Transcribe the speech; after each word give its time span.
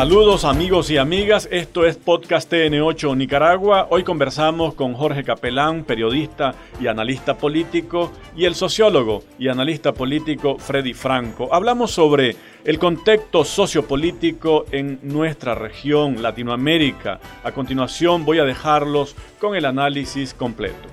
Saludos 0.00 0.46
amigos 0.46 0.90
y 0.90 0.96
amigas, 0.96 1.46
esto 1.52 1.84
es 1.84 1.98
Podcast 1.98 2.50
TN8 2.50 3.14
Nicaragua. 3.14 3.86
Hoy 3.90 4.02
conversamos 4.02 4.72
con 4.72 4.94
Jorge 4.94 5.22
Capelán, 5.24 5.84
periodista 5.84 6.54
y 6.80 6.86
analista 6.86 7.36
político, 7.36 8.10
y 8.34 8.46
el 8.46 8.54
sociólogo 8.54 9.24
y 9.38 9.48
analista 9.48 9.92
político 9.92 10.56
Freddy 10.56 10.94
Franco. 10.94 11.52
Hablamos 11.52 11.90
sobre 11.90 12.34
el 12.64 12.78
contexto 12.78 13.44
sociopolítico 13.44 14.64
en 14.72 15.00
nuestra 15.02 15.54
región, 15.54 16.22
Latinoamérica. 16.22 17.20
A 17.44 17.52
continuación 17.52 18.24
voy 18.24 18.38
a 18.38 18.44
dejarlos 18.46 19.14
con 19.38 19.54
el 19.54 19.66
análisis 19.66 20.32
completo. 20.32 20.88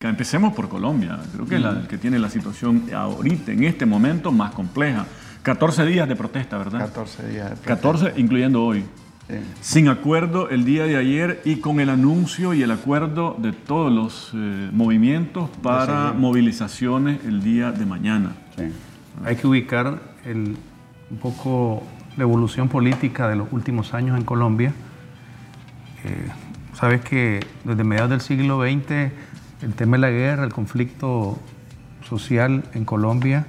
Empecemos 0.00 0.52
por 0.52 0.68
Colombia, 0.68 1.20
creo 1.32 1.46
que 1.46 1.54
es 1.54 1.60
la 1.62 1.88
que 1.88 1.96
tiene 1.96 2.18
la 2.18 2.28
situación 2.28 2.90
ahorita, 2.94 3.50
en 3.50 3.64
este 3.64 3.86
momento, 3.86 4.30
más 4.30 4.52
compleja. 4.52 5.06
14 5.42 5.86
días 5.86 6.08
de 6.08 6.16
protesta, 6.16 6.58
¿verdad? 6.58 6.80
14 6.80 7.28
días 7.28 7.50
de 7.50 7.56
protesta. 7.56 7.76
14, 7.76 8.14
incluyendo 8.16 8.64
hoy. 8.64 8.84
Sin 9.60 9.88
acuerdo 9.88 10.48
el 10.48 10.64
día 10.64 10.84
de 10.86 10.96
ayer 10.96 11.40
y 11.44 11.56
con 11.56 11.78
el 11.78 11.88
anuncio 11.88 12.52
y 12.52 12.62
el 12.62 12.70
acuerdo 12.72 13.36
de 13.38 13.52
todos 13.52 13.92
los 13.92 14.32
eh, 14.34 14.70
movimientos 14.72 15.48
para 15.62 16.12
movilizaciones 16.12 17.24
el 17.24 17.40
día 17.40 17.70
de 17.70 17.86
mañana. 17.86 18.32
Sí. 18.56 18.64
Hay 19.24 19.36
que 19.36 19.46
ubicar 19.46 20.00
el, 20.24 20.56
un 21.10 21.16
poco 21.18 21.84
la 22.16 22.24
evolución 22.24 22.68
política 22.68 23.28
de 23.28 23.36
los 23.36 23.52
últimos 23.52 23.94
años 23.94 24.18
en 24.18 24.24
Colombia. 24.24 24.72
Eh, 26.04 26.28
sabes 26.74 27.00
que 27.02 27.38
desde 27.62 27.84
mediados 27.84 28.10
del 28.10 28.22
siglo 28.22 28.62
XX 28.62 29.12
el 29.62 29.74
tema 29.74 29.96
de 29.96 30.00
la 30.00 30.10
guerra, 30.10 30.44
el 30.44 30.52
conflicto 30.52 31.38
social 32.02 32.64
en 32.74 32.84
Colombia 32.84 33.46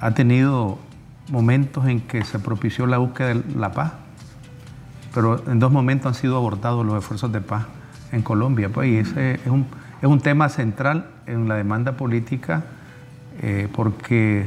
ha 0.00 0.12
tenido 0.12 0.78
momentos 1.30 1.86
en 1.86 2.00
que 2.00 2.24
se 2.24 2.38
propició 2.38 2.86
la 2.86 2.98
búsqueda 2.98 3.34
de 3.34 3.42
la 3.56 3.72
paz, 3.72 3.92
pero 5.14 5.42
en 5.48 5.58
dos 5.58 5.72
momentos 5.72 6.06
han 6.06 6.14
sido 6.14 6.36
abortados 6.36 6.84
los 6.84 6.98
esfuerzos 6.98 7.32
de 7.32 7.40
paz 7.40 7.66
en 8.12 8.22
Colombia. 8.22 8.68
Pues, 8.68 8.88
y 8.88 8.96
ese 8.96 9.34
es 9.34 9.46
un, 9.46 9.66
es 10.00 10.08
un 10.08 10.20
tema 10.20 10.48
central 10.48 11.10
en 11.26 11.48
la 11.48 11.56
demanda 11.56 11.92
política 11.92 12.64
eh, 13.42 13.68
porque 13.74 14.46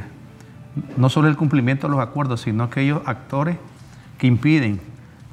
no 0.97 1.09
solo 1.09 1.27
el 1.27 1.35
cumplimiento 1.35 1.87
de 1.87 1.95
los 1.95 2.01
acuerdos, 2.01 2.41
sino 2.41 2.63
aquellos 2.63 3.01
actores 3.05 3.57
que 4.17 4.27
impiden 4.27 4.79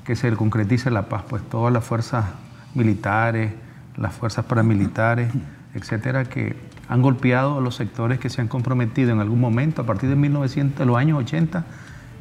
que 0.04 0.16
se 0.16 0.30
concretice 0.32 0.90
la 0.90 1.08
paz, 1.08 1.24
pues 1.28 1.42
todas 1.48 1.72
las 1.72 1.84
fuerzas 1.84 2.26
militares, 2.74 3.52
las 3.96 4.14
fuerzas 4.14 4.44
paramilitares, 4.44 5.32
etcétera, 5.74 6.24
que 6.24 6.56
han 6.88 7.02
golpeado 7.02 7.58
a 7.58 7.60
los 7.60 7.74
sectores 7.74 8.18
que 8.18 8.30
se 8.30 8.40
han 8.40 8.48
comprometido 8.48 9.12
en 9.12 9.20
algún 9.20 9.40
momento, 9.40 9.82
a 9.82 9.86
partir 9.86 10.08
de 10.08 10.16
1900, 10.16 10.86
los 10.86 10.96
años 10.96 11.18
80, 11.18 11.64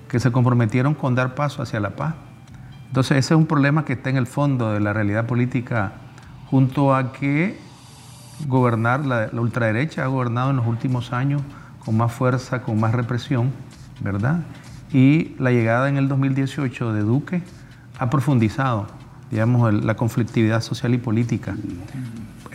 que 0.07 0.19
se 0.19 0.31
comprometieron 0.31 0.93
con 0.93 1.15
dar 1.15 1.35
paso 1.35 1.61
hacia 1.61 1.79
la 1.79 1.91
paz. 1.91 2.15
Entonces 2.87 3.17
ese 3.17 3.33
es 3.33 3.37
un 3.37 3.45
problema 3.45 3.85
que 3.85 3.93
está 3.93 4.09
en 4.09 4.17
el 4.17 4.27
fondo 4.27 4.71
de 4.71 4.79
la 4.79 4.93
realidad 4.93 5.25
política, 5.25 5.93
junto 6.49 6.95
a 6.95 7.11
que 7.11 7.59
gobernar, 8.47 9.05
la, 9.05 9.27
la 9.31 9.41
ultraderecha 9.41 10.03
ha 10.03 10.07
gobernado 10.07 10.51
en 10.51 10.57
los 10.57 10.67
últimos 10.67 11.13
años 11.13 11.41
con 11.83 11.97
más 11.97 12.11
fuerza, 12.11 12.61
con 12.61 12.79
más 12.79 12.93
represión, 12.93 13.51
¿verdad? 14.01 14.41
Y 14.91 15.35
la 15.39 15.51
llegada 15.51 15.89
en 15.89 15.97
el 15.97 16.07
2018 16.07 16.93
de 16.93 17.01
Duque 17.01 17.43
ha 17.99 18.09
profundizado, 18.09 18.87
digamos, 19.31 19.73
la 19.73 19.95
conflictividad 19.95 20.61
social 20.61 20.93
y 20.93 20.97
política. 20.97 21.55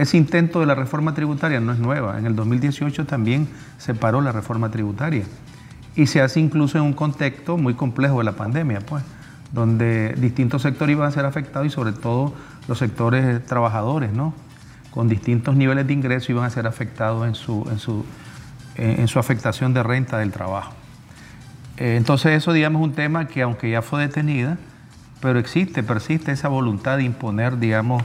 Ese 0.00 0.16
intento 0.16 0.60
de 0.60 0.66
la 0.66 0.74
reforma 0.74 1.12
tributaria 1.12 1.60
no 1.60 1.72
es 1.72 1.78
nueva. 1.78 2.18
En 2.18 2.24
el 2.24 2.34
2018 2.34 3.04
también 3.04 3.46
se 3.76 3.92
paró 3.92 4.22
la 4.22 4.32
reforma 4.32 4.70
tributaria. 4.70 5.24
Y 5.94 6.06
se 6.06 6.22
hace 6.22 6.40
incluso 6.40 6.78
en 6.78 6.84
un 6.84 6.94
contexto 6.94 7.58
muy 7.58 7.74
complejo 7.74 8.16
de 8.16 8.24
la 8.24 8.32
pandemia, 8.32 8.80
pues, 8.80 9.04
donde 9.52 10.14
distintos 10.16 10.62
sectores 10.62 10.96
iban 10.96 11.06
a 11.06 11.10
ser 11.10 11.26
afectados 11.26 11.66
y 11.66 11.70
sobre 11.70 11.92
todo 11.92 12.32
los 12.66 12.78
sectores 12.78 13.44
trabajadores, 13.44 14.10
¿no? 14.10 14.32
Con 14.90 15.06
distintos 15.06 15.54
niveles 15.54 15.86
de 15.86 15.92
ingreso 15.92 16.32
iban 16.32 16.46
a 16.46 16.50
ser 16.50 16.66
afectados 16.66 17.28
en 17.28 17.34
su, 17.34 17.68
en 17.70 17.78
su, 17.78 18.06
en 18.76 19.06
su 19.06 19.18
afectación 19.18 19.74
de 19.74 19.82
renta 19.82 20.16
del 20.16 20.32
trabajo. 20.32 20.72
Eh, 21.76 21.96
entonces 21.98 22.32
eso, 22.32 22.54
digamos, 22.54 22.80
es 22.80 22.88
un 22.88 22.94
tema 22.94 23.28
que 23.28 23.42
aunque 23.42 23.70
ya 23.70 23.82
fue 23.82 24.00
detenida, 24.00 24.56
pero 25.20 25.38
existe, 25.38 25.82
persiste 25.82 26.32
esa 26.32 26.48
voluntad 26.48 26.96
de 26.96 27.02
imponer, 27.02 27.58
digamos, 27.58 28.02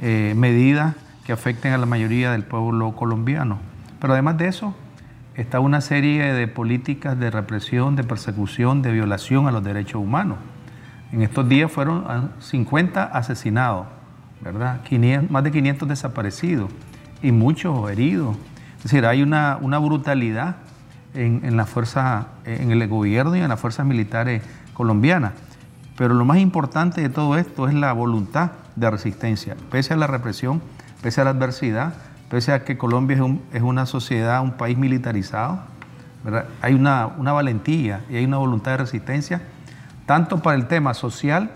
eh, 0.00 0.34
medidas 0.36 0.96
que 1.28 1.34
afecten 1.34 1.74
a 1.74 1.76
la 1.76 1.84
mayoría 1.84 2.32
del 2.32 2.42
pueblo 2.42 2.96
colombiano. 2.96 3.58
Pero 4.00 4.14
además 4.14 4.38
de 4.38 4.48
eso, 4.48 4.74
está 5.34 5.60
una 5.60 5.82
serie 5.82 6.32
de 6.32 6.48
políticas 6.48 7.20
de 7.20 7.30
represión, 7.30 7.96
de 7.96 8.02
persecución, 8.02 8.80
de 8.80 8.92
violación 8.92 9.46
a 9.46 9.52
los 9.52 9.62
derechos 9.62 10.00
humanos. 10.00 10.38
En 11.12 11.20
estos 11.20 11.46
días 11.46 11.70
fueron 11.70 12.32
50 12.38 13.04
asesinados, 13.04 13.88
¿verdad? 14.40 14.80
más 15.28 15.44
de 15.44 15.50
500 15.50 15.86
desaparecidos 15.86 16.70
y 17.22 17.30
muchos 17.30 17.90
heridos. 17.90 18.34
Es 18.78 18.84
decir, 18.84 19.04
hay 19.04 19.20
una, 19.20 19.58
una 19.60 19.76
brutalidad 19.76 20.56
en, 21.12 21.42
en, 21.44 21.58
la 21.58 21.66
fuerza, 21.66 22.28
en 22.46 22.70
el 22.70 22.88
gobierno 22.88 23.36
y 23.36 23.40
en 23.40 23.50
las 23.50 23.60
fuerzas 23.60 23.84
militares 23.84 24.42
colombianas. 24.72 25.34
Pero 25.94 26.14
lo 26.14 26.24
más 26.24 26.38
importante 26.38 27.02
de 27.02 27.10
todo 27.10 27.36
esto 27.36 27.68
es 27.68 27.74
la 27.74 27.92
voluntad 27.92 28.52
de 28.76 28.90
resistencia. 28.90 29.58
Pese 29.70 29.92
a 29.92 29.98
la 29.98 30.06
represión, 30.06 30.62
pese 31.02 31.20
a 31.20 31.24
la 31.24 31.30
adversidad, 31.30 31.94
pese 32.30 32.52
a 32.52 32.64
que 32.64 32.76
Colombia 32.76 33.18
es, 33.52 33.62
una 33.62 33.86
sociedad, 33.86 34.42
un 34.42 34.52
país 34.52 34.76
militarizado, 34.76 35.60
hay 36.60 36.74
una, 36.74 37.06
valentía 37.06 38.04
y 38.10 38.16
hay 38.16 38.24
una 38.24 38.38
voluntad 38.38 38.72
de 38.72 38.76
resistencia, 38.78 39.40
tanto 40.06 40.40
para 40.42 40.56
el 40.56 40.66
tema 40.66 40.94
social, 40.94 41.50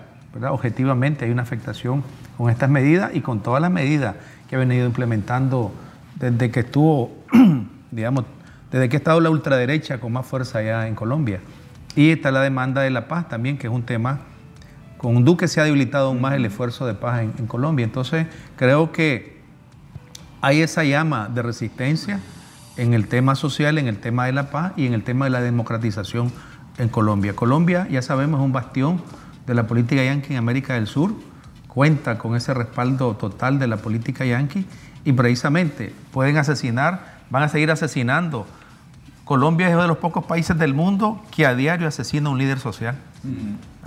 objetivamente 0.48 1.24
hay 1.24 1.30
una 1.30 1.42
afectación 1.42 2.02
con 2.38 2.50
estas 2.50 2.70
medidas 2.70 3.10
y 3.14 3.20
con 3.20 3.40
todas 3.40 3.60
las 3.60 3.70
medidas 3.70 4.14
que 4.48 4.56
ha 4.56 4.58
venido 4.58 4.86
implementando 4.86 5.72
desde 6.18 6.50
que 6.50 6.60
estuvo, 6.60 7.12
digamos, 7.90 8.24
desde 8.70 8.88
que 8.88 8.96
ha 8.96 8.98
estado 8.98 9.20
la 9.20 9.28
ultraderecha 9.28 9.98
con 9.98 10.12
más 10.12 10.26
fuerza 10.26 10.58
allá 10.58 10.86
en 10.88 10.94
Colombia. 10.94 11.40
Y 11.94 12.10
está 12.10 12.30
la 12.30 12.40
demanda 12.40 12.80
de 12.80 12.90
la 12.90 13.08
paz 13.08 13.28
también, 13.28 13.58
que 13.58 13.66
es 13.66 13.72
un 13.72 13.82
tema, 13.82 14.20
con 14.96 15.24
Duque 15.24 15.48
se 15.48 15.60
ha 15.60 15.64
debilitado 15.64 16.08
aún 16.08 16.20
más 16.20 16.32
el 16.34 16.44
esfuerzo 16.46 16.86
de 16.86 16.94
paz 16.94 17.20
en 17.20 17.46
Colombia. 17.46 17.84
Entonces, 17.84 18.26
creo 18.56 18.92
que 18.92 19.31
hay 20.42 20.60
esa 20.60 20.84
llama 20.84 21.28
de 21.32 21.40
resistencia 21.40 22.20
en 22.76 22.94
el 22.94 23.06
tema 23.06 23.36
social, 23.36 23.78
en 23.78 23.86
el 23.86 23.98
tema 23.98 24.26
de 24.26 24.32
la 24.32 24.50
paz 24.50 24.72
y 24.76 24.86
en 24.86 24.92
el 24.92 25.04
tema 25.04 25.26
de 25.26 25.30
la 25.30 25.40
democratización 25.40 26.32
en 26.78 26.88
Colombia. 26.88 27.34
Colombia, 27.34 27.86
ya 27.88 28.02
sabemos, 28.02 28.40
es 28.40 28.44
un 28.44 28.52
bastión 28.52 29.00
de 29.46 29.54
la 29.54 29.66
política 29.66 30.02
yanqui 30.02 30.32
en 30.32 30.38
América 30.38 30.74
del 30.74 30.88
Sur, 30.88 31.14
cuenta 31.68 32.18
con 32.18 32.34
ese 32.34 32.54
respaldo 32.54 33.14
total 33.16 33.58
de 33.60 33.68
la 33.68 33.76
política 33.76 34.24
yanqui 34.24 34.66
y 35.04 35.12
precisamente 35.12 35.94
pueden 36.10 36.36
asesinar, 36.36 37.20
van 37.30 37.44
a 37.44 37.48
seguir 37.48 37.70
asesinando. 37.70 38.46
Colombia 39.24 39.68
es 39.68 39.74
uno 39.74 39.82
de 39.82 39.88
los 39.88 39.98
pocos 39.98 40.24
países 40.24 40.58
del 40.58 40.74
mundo 40.74 41.22
que 41.30 41.46
a 41.46 41.54
diario 41.54 41.86
asesina 41.86 42.28
a 42.28 42.32
un 42.32 42.38
líder 42.38 42.58
social. 42.58 42.96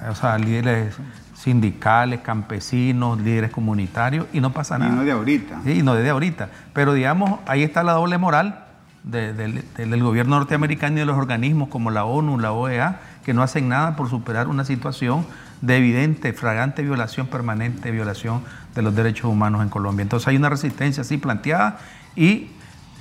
O 0.09 0.15
sea, 0.15 0.37
líderes 0.37 0.95
sindicales, 1.45 2.21
campesinos, 2.21 3.19
líderes 3.19 3.51
comunitarios, 3.51 4.25
y 4.33 4.41
no 4.41 4.51
pasa 4.51 4.79
nada. 4.79 4.91
Y 4.91 4.95
no 4.95 5.03
de 5.03 5.11
ahorita. 5.11 5.61
Sí, 5.63 5.83
no 5.83 5.93
de 5.93 6.09
ahorita. 6.09 6.49
Pero 6.73 6.93
digamos, 6.93 7.39
ahí 7.45 7.61
está 7.61 7.83
la 7.83 7.91
doble 7.91 8.17
moral 8.17 8.65
del 9.03 10.01
gobierno 10.01 10.37
norteamericano 10.37 10.95
y 10.95 10.99
de 11.01 11.05
los 11.05 11.15
organismos 11.15 11.69
como 11.69 11.91
la 11.91 12.03
ONU, 12.03 12.39
la 12.39 12.51
OEA, 12.51 12.99
que 13.23 13.35
no 13.35 13.43
hacen 13.43 13.69
nada 13.69 13.95
por 13.95 14.09
superar 14.09 14.47
una 14.47 14.65
situación 14.65 15.23
de 15.61 15.77
evidente, 15.77 16.33
fragante 16.33 16.81
violación, 16.81 17.27
permanente 17.27 17.91
violación 17.91 18.41
de 18.73 18.81
los 18.81 18.95
derechos 18.95 19.25
humanos 19.25 19.61
en 19.61 19.69
Colombia. 19.69 20.01
Entonces 20.01 20.27
hay 20.27 20.37
una 20.37 20.49
resistencia 20.49 21.01
así 21.01 21.17
planteada 21.17 21.77
y 22.15 22.47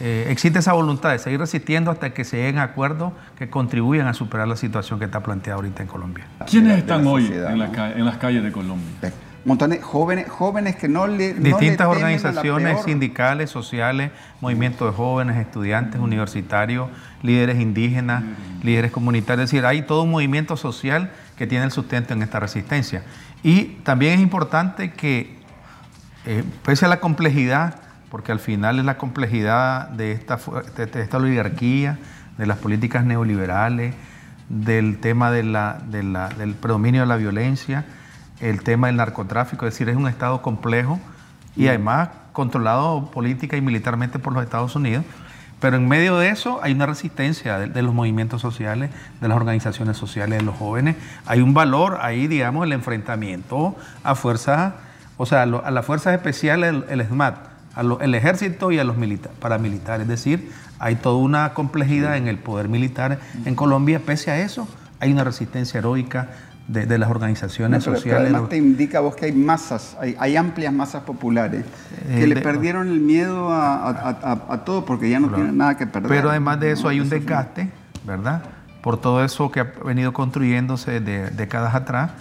eh, 0.00 0.26
existe 0.28 0.58
esa 0.58 0.72
voluntad 0.72 1.10
de 1.10 1.18
seguir 1.20 1.38
resistiendo 1.38 1.90
hasta 1.90 2.12
que 2.12 2.24
se 2.24 2.38
lleguen 2.38 2.58
a 2.58 2.64
acuerdos 2.64 3.12
que 3.38 3.48
contribuyan 3.48 4.08
a 4.08 4.14
superar 4.14 4.48
la 4.48 4.56
situación 4.56 4.98
que 4.98 5.04
está 5.04 5.22
planteada 5.22 5.56
ahorita 5.56 5.82
en 5.82 5.88
Colombia. 5.88 6.26
¿Quiénes 6.50 6.78
están 6.78 7.06
hoy 7.06 7.26
en, 7.32 8.04
las 8.04 8.16
calles 8.18 8.42
de 8.42 8.50
Colombia? 8.50 9.12
Montones, 9.44 9.84
jóvenes, 9.84 10.28
jóvenes 10.28 10.74
que 10.76 10.88
no 10.88 11.06
le. 11.06 11.34
Distintas 11.34 11.86
organizaciones 11.86 12.82
sindicales, 12.82 13.50
sociales, 13.50 14.10
movimientos 14.40 14.90
de 14.90 14.96
jóvenes, 14.96 15.36
estudiantes, 15.36 16.00
universitarios, 16.00 16.88
líderes 17.22 17.60
indígenas, 17.60 18.24
líderes 18.62 18.90
comunitarios. 18.90 19.44
Es 19.44 19.50
decir, 19.50 19.66
hay 19.66 19.82
todo 19.82 20.02
un 20.04 20.10
movimiento 20.10 20.56
social 20.56 21.10
que 21.36 21.46
tiene 21.46 21.66
el 21.66 21.70
sustento 21.70 22.14
en 22.14 22.22
esta 22.22 22.40
resistencia. 22.40 23.02
Y 23.42 23.64
también 23.84 24.14
es 24.14 24.20
importante 24.20 24.92
que, 24.92 25.36
eh, 26.24 26.42
pese 26.64 26.86
a 26.86 26.88
la 26.88 27.00
complejidad 27.00 27.83
porque 28.14 28.30
al 28.30 28.38
final 28.38 28.78
es 28.78 28.84
la 28.84 28.96
complejidad 28.96 29.88
de 29.88 30.12
esta, 30.12 30.38
de 30.76 31.02
esta 31.02 31.16
oligarquía, 31.16 31.98
de 32.38 32.46
las 32.46 32.58
políticas 32.58 33.04
neoliberales, 33.04 33.92
del 34.48 35.00
tema 35.00 35.32
de 35.32 35.42
la, 35.42 35.80
del 35.88 36.54
predominio 36.54 37.00
de 37.00 37.08
la 37.08 37.16
violencia, 37.16 37.84
el 38.38 38.62
tema 38.62 38.86
del 38.86 38.98
narcotráfico, 38.98 39.66
es 39.66 39.74
decir, 39.74 39.88
es 39.88 39.96
un 39.96 40.06
Estado 40.06 40.42
complejo 40.42 41.00
y 41.56 41.66
además 41.66 42.10
controlado 42.30 43.10
política 43.10 43.56
y 43.56 43.60
militarmente 43.60 44.20
por 44.20 44.32
los 44.32 44.44
Estados 44.44 44.76
Unidos. 44.76 45.04
Pero 45.58 45.76
en 45.76 45.88
medio 45.88 46.16
de 46.16 46.28
eso 46.28 46.60
hay 46.62 46.70
una 46.72 46.86
resistencia 46.86 47.58
de, 47.58 47.82
los 47.82 47.94
movimientos 47.94 48.40
sociales, 48.40 48.90
de 49.20 49.26
las 49.26 49.36
organizaciones 49.36 49.96
sociales, 49.96 50.38
de 50.38 50.44
los 50.44 50.54
jóvenes. 50.54 50.94
Hay 51.26 51.40
un 51.40 51.52
valor 51.52 51.98
ahí, 52.00 52.28
digamos, 52.28 52.64
el 52.64 52.74
enfrentamiento 52.74 53.74
a 54.04 54.14
fuerzas, 54.14 54.74
o 55.16 55.26
sea, 55.26 55.42
a, 55.42 55.46
las 55.46 55.84
fuerzas 55.84 56.14
especiales, 56.14 56.76
el, 56.88 57.04
SMAT, 57.04 57.53
al 57.74 58.14
ejército 58.14 58.72
y 58.72 58.78
a 58.78 58.84
los 58.84 58.96
paramilitares. 59.40 60.02
Es 60.02 60.08
decir, 60.08 60.50
hay 60.78 60.96
toda 60.96 61.16
una 61.16 61.54
complejidad 61.54 62.16
en 62.16 62.28
el 62.28 62.38
poder 62.38 62.68
militar 62.68 63.18
en 63.44 63.54
Colombia. 63.54 64.00
Pese 64.04 64.30
a 64.30 64.40
eso, 64.40 64.68
hay 65.00 65.12
una 65.12 65.24
resistencia 65.24 65.78
heroica 65.78 66.28
de, 66.68 66.98
las 66.98 67.10
organizaciones 67.10 67.84
sociales. 67.84 68.30
además 68.30 68.48
te 68.48 68.56
indica 68.56 69.00
vos 69.00 69.14
que 69.14 69.26
hay 69.26 69.32
masas, 69.32 69.96
hay, 70.00 70.36
amplias 70.36 70.72
masas 70.72 71.02
populares 71.02 71.64
que 72.06 72.24
eh, 72.24 72.26
le 72.26 72.36
perdieron 72.36 72.88
el 72.88 73.00
miedo 73.00 73.48
a, 73.50 74.62
todo 74.64 74.84
porque 74.84 75.10
ya 75.10 75.20
no 75.20 75.28
tienen 75.28 75.58
nada 75.58 75.76
que 75.76 75.86
perder. 75.86 76.08
Pero 76.08 76.30
además 76.30 76.60
de 76.60 76.72
eso 76.72 76.88
hay 76.88 77.00
un 77.00 77.08
desgaste, 77.08 77.70
¿verdad? 78.06 78.42
Por 78.82 79.00
todo 79.00 79.24
eso 79.24 79.50
que 79.50 79.60
ha 79.60 79.72
venido 79.84 80.12
construyéndose 80.12 81.00
de 81.00 81.30
décadas 81.30 81.74
atrás. 81.74 82.12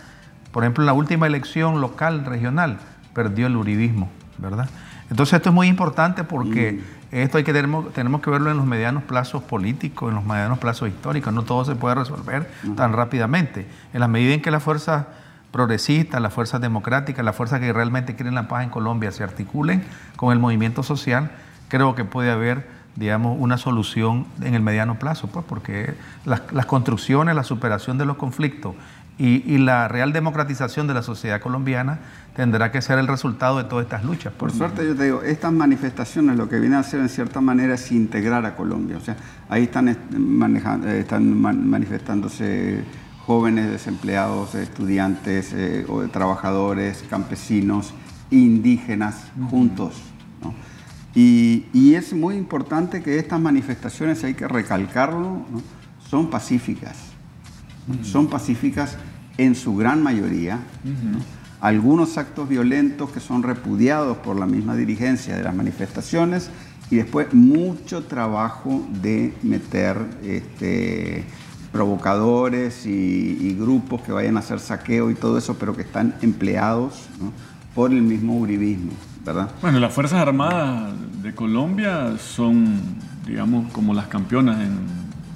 Por 0.52 0.64
ejemplo, 0.64 0.84
en 0.84 0.88
la 0.88 0.94
última 0.94 1.26
elección 1.26 1.82
local, 1.82 2.26
regional, 2.26 2.78
perdió 3.14 3.48
el 3.48 3.56
uribismo, 3.56 4.10
¿verdad? 4.38 4.70
Entonces 5.14 5.34
esto 5.36 5.50
es 5.50 5.56
muy 5.56 5.68
importante 5.68 6.24
porque 6.24 6.72
mm. 6.72 7.16
esto 7.16 7.38
hay 7.38 7.44
que 7.44 7.54
tenemos, 7.54 7.94
tenemos 7.94 8.20
que 8.22 8.32
verlo 8.32 8.50
en 8.50 8.58
los 8.58 8.66
medianos 8.66 9.04
plazos 9.04 9.44
políticos, 9.44 10.10
en 10.10 10.16
los 10.16 10.26
medianos 10.26 10.58
plazos 10.58 10.90
históricos. 10.90 11.32
No 11.32 11.44
todo 11.44 11.64
se 11.66 11.76
puede 11.76 11.94
resolver 11.94 12.50
tan 12.76 12.94
rápidamente. 12.94 13.68
En 13.94 14.00
la 14.00 14.08
medida 14.08 14.34
en 14.34 14.42
que 14.42 14.50
las 14.50 14.64
fuerzas 14.64 15.06
progresistas, 15.52 16.20
las 16.20 16.34
fuerzas 16.34 16.62
democráticas, 16.62 17.24
las 17.24 17.36
fuerzas 17.36 17.60
que 17.60 17.72
realmente 17.72 18.16
quieren 18.16 18.34
la 18.34 18.48
paz 18.48 18.64
en 18.64 18.72
Colombia 18.72 19.12
se 19.12 19.24
articulen 19.24 19.84
con 20.16 20.34
el 20.34 20.40
movimiento 20.40 20.82
social, 20.82 21.30
creo 21.68 21.94
que 21.94 22.06
puede 22.06 22.32
haber 22.32 22.68
digamos, 22.96 23.38
una 23.40 23.58
solución 23.58 24.26
en 24.42 24.54
el 24.54 24.62
mediano 24.62 25.00
plazo, 25.00 25.28
pues 25.28 25.46
porque 25.48 25.96
las, 26.26 26.42
las 26.52 26.66
construcciones, 26.66 27.36
la 27.36 27.44
superación 27.44 27.98
de 27.98 28.06
los 28.06 28.18
conflictos 28.18 28.76
y, 29.18 29.58
la 29.60 29.88
real 29.88 30.12
democratización 30.12 30.88
de 30.88 30.96
la 30.96 31.04
sociedad 31.04 31.40
colombiana 31.40 32.00
tendrá 32.36 32.72
que 32.72 32.82
ser 32.82 32.98
el 32.98 33.08
resultado 33.08 33.58
de 33.58 33.66
todas 33.66 33.86
estas 33.86 34.04
luchas. 34.04 34.34
Por 34.34 34.52
suerte 34.52 34.86
yo 34.86 34.96
te 34.96 35.04
digo, 35.04 35.22
estas 35.22 35.54
manifestaciones 35.54 36.36
lo 36.36 36.50
que 36.50 36.60
vienen 36.60 36.78
a 36.78 36.80
hacer 36.80 37.00
en 37.00 37.10
cierta 37.10 37.40
manera 37.40 37.76
es 37.76 37.92
integrar 37.92 38.46
a 38.46 38.56
Colombia. 38.56 38.98
O 38.98 39.02
sea, 39.02 39.16
ahí 39.50 39.64
están, 39.64 39.96
manejando, 40.18 40.88
están 40.90 41.40
manifestándose 41.40 42.84
jóvenes 43.26 43.70
desempleados, 43.70 44.56
estudiantes, 44.56 45.54
eh, 45.54 45.86
o 45.88 46.02
trabajadores, 46.08 47.06
campesinos, 47.10 47.94
indígenas, 48.32 49.32
juntos. 49.50 50.02
Y, 51.16 51.66
y, 51.74 51.94
es 51.94 52.14
muy 52.14 52.36
importante 52.36 53.04
que 53.04 53.20
estas 53.20 53.40
manifestaciones, 53.40 54.24
hay 54.24 54.34
que 54.34 54.48
recalcarlo, 54.48 55.46
son 56.10 56.30
pacíficas. 56.30 56.98
Son 58.02 58.28
pacíficas 58.28 58.98
en 59.38 59.56
su 59.56 59.76
gran 59.76 60.02
mayoría. 60.02 60.60
Algunos 61.60 62.18
actos 62.18 62.50
violentos 62.50 63.12
que 63.12 63.20
son 63.20 63.44
repudiados 63.44 64.18
por 64.18 64.38
la 64.38 64.46
misma 64.46 64.76
dirigencia 64.76 65.36
de 65.38 65.44
las 65.44 65.56
manifestaciones 65.56 66.50
y 66.90 66.98
después 66.98 67.34
mucho 67.34 68.04
trabajo 68.04 68.86
de 69.02 69.34
meter 69.42 69.98
este, 70.24 71.24
provocadores 71.72 72.86
y, 72.86 73.56
grupos 73.60 74.02
que 74.02 74.12
vayan 74.12 74.38
a 74.38 74.42
hacer 74.42 74.60
saqueo 74.60 75.10
y 75.10 75.16
todo 75.16 75.38
eso, 75.38 75.58
pero 75.58 75.76
que 75.76 75.82
están 75.82 76.16
empleados 76.22 77.08
por 77.74 77.92
el 77.92 78.02
mismo 78.02 78.38
uribismo, 78.38 78.92
¿verdad? 79.26 79.50
Bueno, 79.62 79.80
las 79.80 79.94
Fuerzas 79.94 80.20
Armadas 80.20 80.94
de 81.34 81.36
Colombia 81.36 82.16
son, 82.20 82.80
digamos, 83.26 83.72
como 83.72 83.94
las 83.94 84.08
campeonas 84.08 84.62
en 84.62 84.78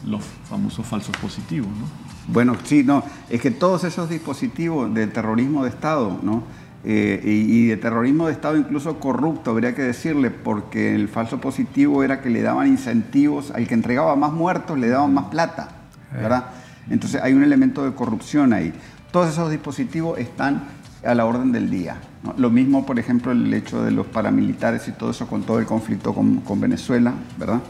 los 0.10 0.24
famosos 0.48 0.86
falsos 0.86 1.16
positivos, 1.18 1.70
¿no? 1.70 1.86
Bueno, 2.28 2.56
sí, 2.64 2.84
no, 2.84 3.04
es 3.30 3.42
que 3.42 3.52
todos 3.52 3.84
esos 3.84 4.10
dispositivos 4.10 4.94
de 4.94 5.08
terrorismo 5.08 5.64
de 5.64 5.70
Estado, 5.70 6.20
¿no? 6.22 6.44
Eh, 6.84 7.20
y, 7.26 7.68
de 7.68 7.78
terrorismo 7.78 8.28
de 8.28 8.34
Estado 8.34 8.58
incluso 8.58 9.00
corrupto, 9.00 9.52
habría 9.52 9.74
que 9.74 9.82
decirle, 9.82 10.30
porque 10.30 10.94
el 10.94 11.10
falso 11.10 11.42
positivo 11.42 12.04
era 12.04 12.22
que 12.22 12.30
le 12.30 12.44
daban 12.44 12.68
incentivos, 12.68 13.52
al 13.52 13.68
que 13.68 13.74
entregaba 13.74 14.16
más 14.16 14.32
muertos 14.32 14.78
le 14.78 14.90
daban 14.90 15.14
más 15.14 15.26
plata, 15.26 15.70
¿verdad? 16.14 16.46
Entonces 16.90 17.22
hay 17.22 17.34
un 17.34 17.44
elemento 17.44 17.84
de 17.84 17.96
corrupción 17.96 18.54
ahí. 18.54 18.72
Todos 19.12 19.30
esos 19.30 19.50
dispositivos 19.50 20.20
están 20.20 20.64
a 21.04 21.16
la 21.16 21.26
orden 21.26 21.52
del 21.52 21.70
día. 21.72 21.98
Lo 22.38 22.50
mismo, 22.50 22.86
por 22.86 23.00
ejemplo, 23.00 23.32
el 23.32 23.54
hecho 23.54 23.84
de 23.84 23.92
los 23.92 24.08
paramilitares 24.08 24.88
y 24.88 24.92
todo 24.92 25.12
eso 25.12 25.28
con 25.28 25.44
todo 25.44 25.60
el 25.60 25.66
conflicto 25.66 26.14
con, 26.14 26.38
con 26.42 26.60
Venezuela, 26.60 27.14
¿verdad? 27.38 27.62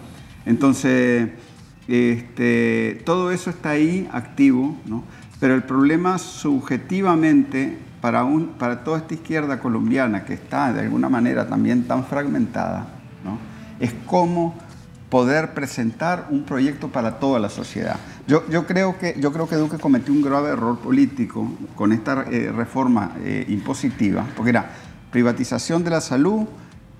Entonces... 0.45 1.29
Este, 1.87 3.01
todo 3.05 3.31
eso 3.31 3.49
está 3.49 3.69
ahí 3.69 4.09
activo, 4.11 4.75
¿no? 4.85 5.03
pero 5.39 5.55
el 5.55 5.63
problema 5.63 6.17
subjetivamente 6.17 7.77
para, 8.01 8.23
un, 8.25 8.47
para 8.59 8.83
toda 8.83 8.99
esta 8.99 9.13
izquierda 9.13 9.59
colombiana 9.59 10.25
que 10.25 10.33
está 10.33 10.73
de 10.73 10.81
alguna 10.81 11.07
manera 11.07 11.47
también 11.47 11.83
tan 11.87 12.03
fragmentada, 12.03 12.87
¿no? 13.23 13.37
es 13.79 13.93
cómo 14.05 14.55
poder 15.09 15.53
presentar 15.53 16.27
un 16.29 16.43
proyecto 16.43 16.89
para 16.89 17.19
toda 17.19 17.39
la 17.39 17.49
sociedad. 17.49 17.97
Yo, 18.27 18.47
yo, 18.49 18.65
creo, 18.65 18.97
que, 18.97 19.15
yo 19.19 19.31
creo 19.31 19.47
que 19.47 19.55
Duque 19.55 19.77
cometió 19.77 20.13
un 20.13 20.21
grave 20.21 20.49
error 20.49 20.79
político 20.79 21.49
con 21.75 21.93
esta 21.93 22.25
eh, 22.29 22.51
reforma 22.51 23.13
eh, 23.23 23.45
impositiva, 23.47 24.25
porque 24.35 24.49
era 24.49 24.69
privatización 25.11 25.83
de 25.83 25.91
la 25.91 26.01
salud, 26.01 26.45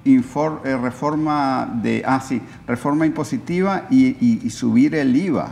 eh, 0.06 0.78
reforma 0.82 1.70
de, 1.84 2.02
ah, 2.06 2.22
sí, 2.22 2.42
reforma 2.66 3.06
impositiva 3.06 3.88
y, 3.90 4.50
subir 4.52 4.96
el 4.96 5.14
IVA. 5.14 5.50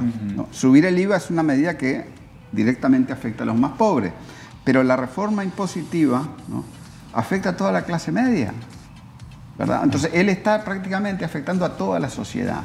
Subir 0.51 0.85
el 0.85 0.97
IVA 0.97 1.17
es 1.17 1.29
una 1.29 1.43
medida 1.43 1.77
que 1.77 2.05
directamente 2.53 3.11
afecta 3.11 3.43
a 3.43 3.47
los 3.47 3.57
más 3.57 3.73
pobres, 3.73 4.13
pero 4.63 4.81
la 4.81 4.95
reforma 4.95 5.43
impositiva 5.43 6.25
afecta 7.13 7.49
a 7.49 7.57
toda 7.57 7.73
la 7.73 7.81
clase 7.81 8.13
media. 8.13 8.53
¿Verdad? 9.57 9.81
Entonces, 9.83 10.11
él 10.13 10.29
está 10.29 10.63
prácticamente 10.63 11.25
afectando 11.25 11.65
a 11.65 11.77
toda 11.77 11.99
la 11.99 12.09
sociedad. 12.09 12.63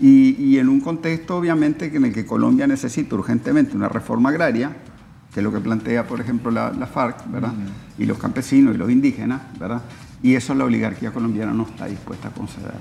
Y, 0.00 0.58
en 0.58 0.68
un 0.68 0.80
contexto, 0.80 1.36
obviamente, 1.36 1.94
en 1.94 2.04
el 2.04 2.12
que 2.12 2.26
Colombia 2.26 2.66
necesita 2.66 3.14
urgentemente 3.14 3.76
una 3.76 3.88
reforma 3.88 4.30
agraria, 4.30 4.72
que 5.32 5.40
es 5.40 5.44
lo 5.44 5.52
que 5.52 5.60
plantea, 5.60 6.06
por 6.06 6.20
ejemplo, 6.20 6.50
la, 6.50 6.70
FARC, 6.86 7.30
¿verdad? 7.30 7.52
Y 7.98 8.06
los 8.06 8.18
campesinos 8.18 8.74
y 8.74 8.78
los 8.78 8.90
indígenas, 8.90 9.42
¿verdad? 9.58 9.82
Y 10.22 10.34
eso 10.34 10.54
la 10.54 10.64
oligarquía 10.64 11.12
colombiana 11.12 11.52
no 11.52 11.64
está 11.64 11.86
dispuesta 11.86 12.28
a 12.28 12.30
conceder. 12.32 12.72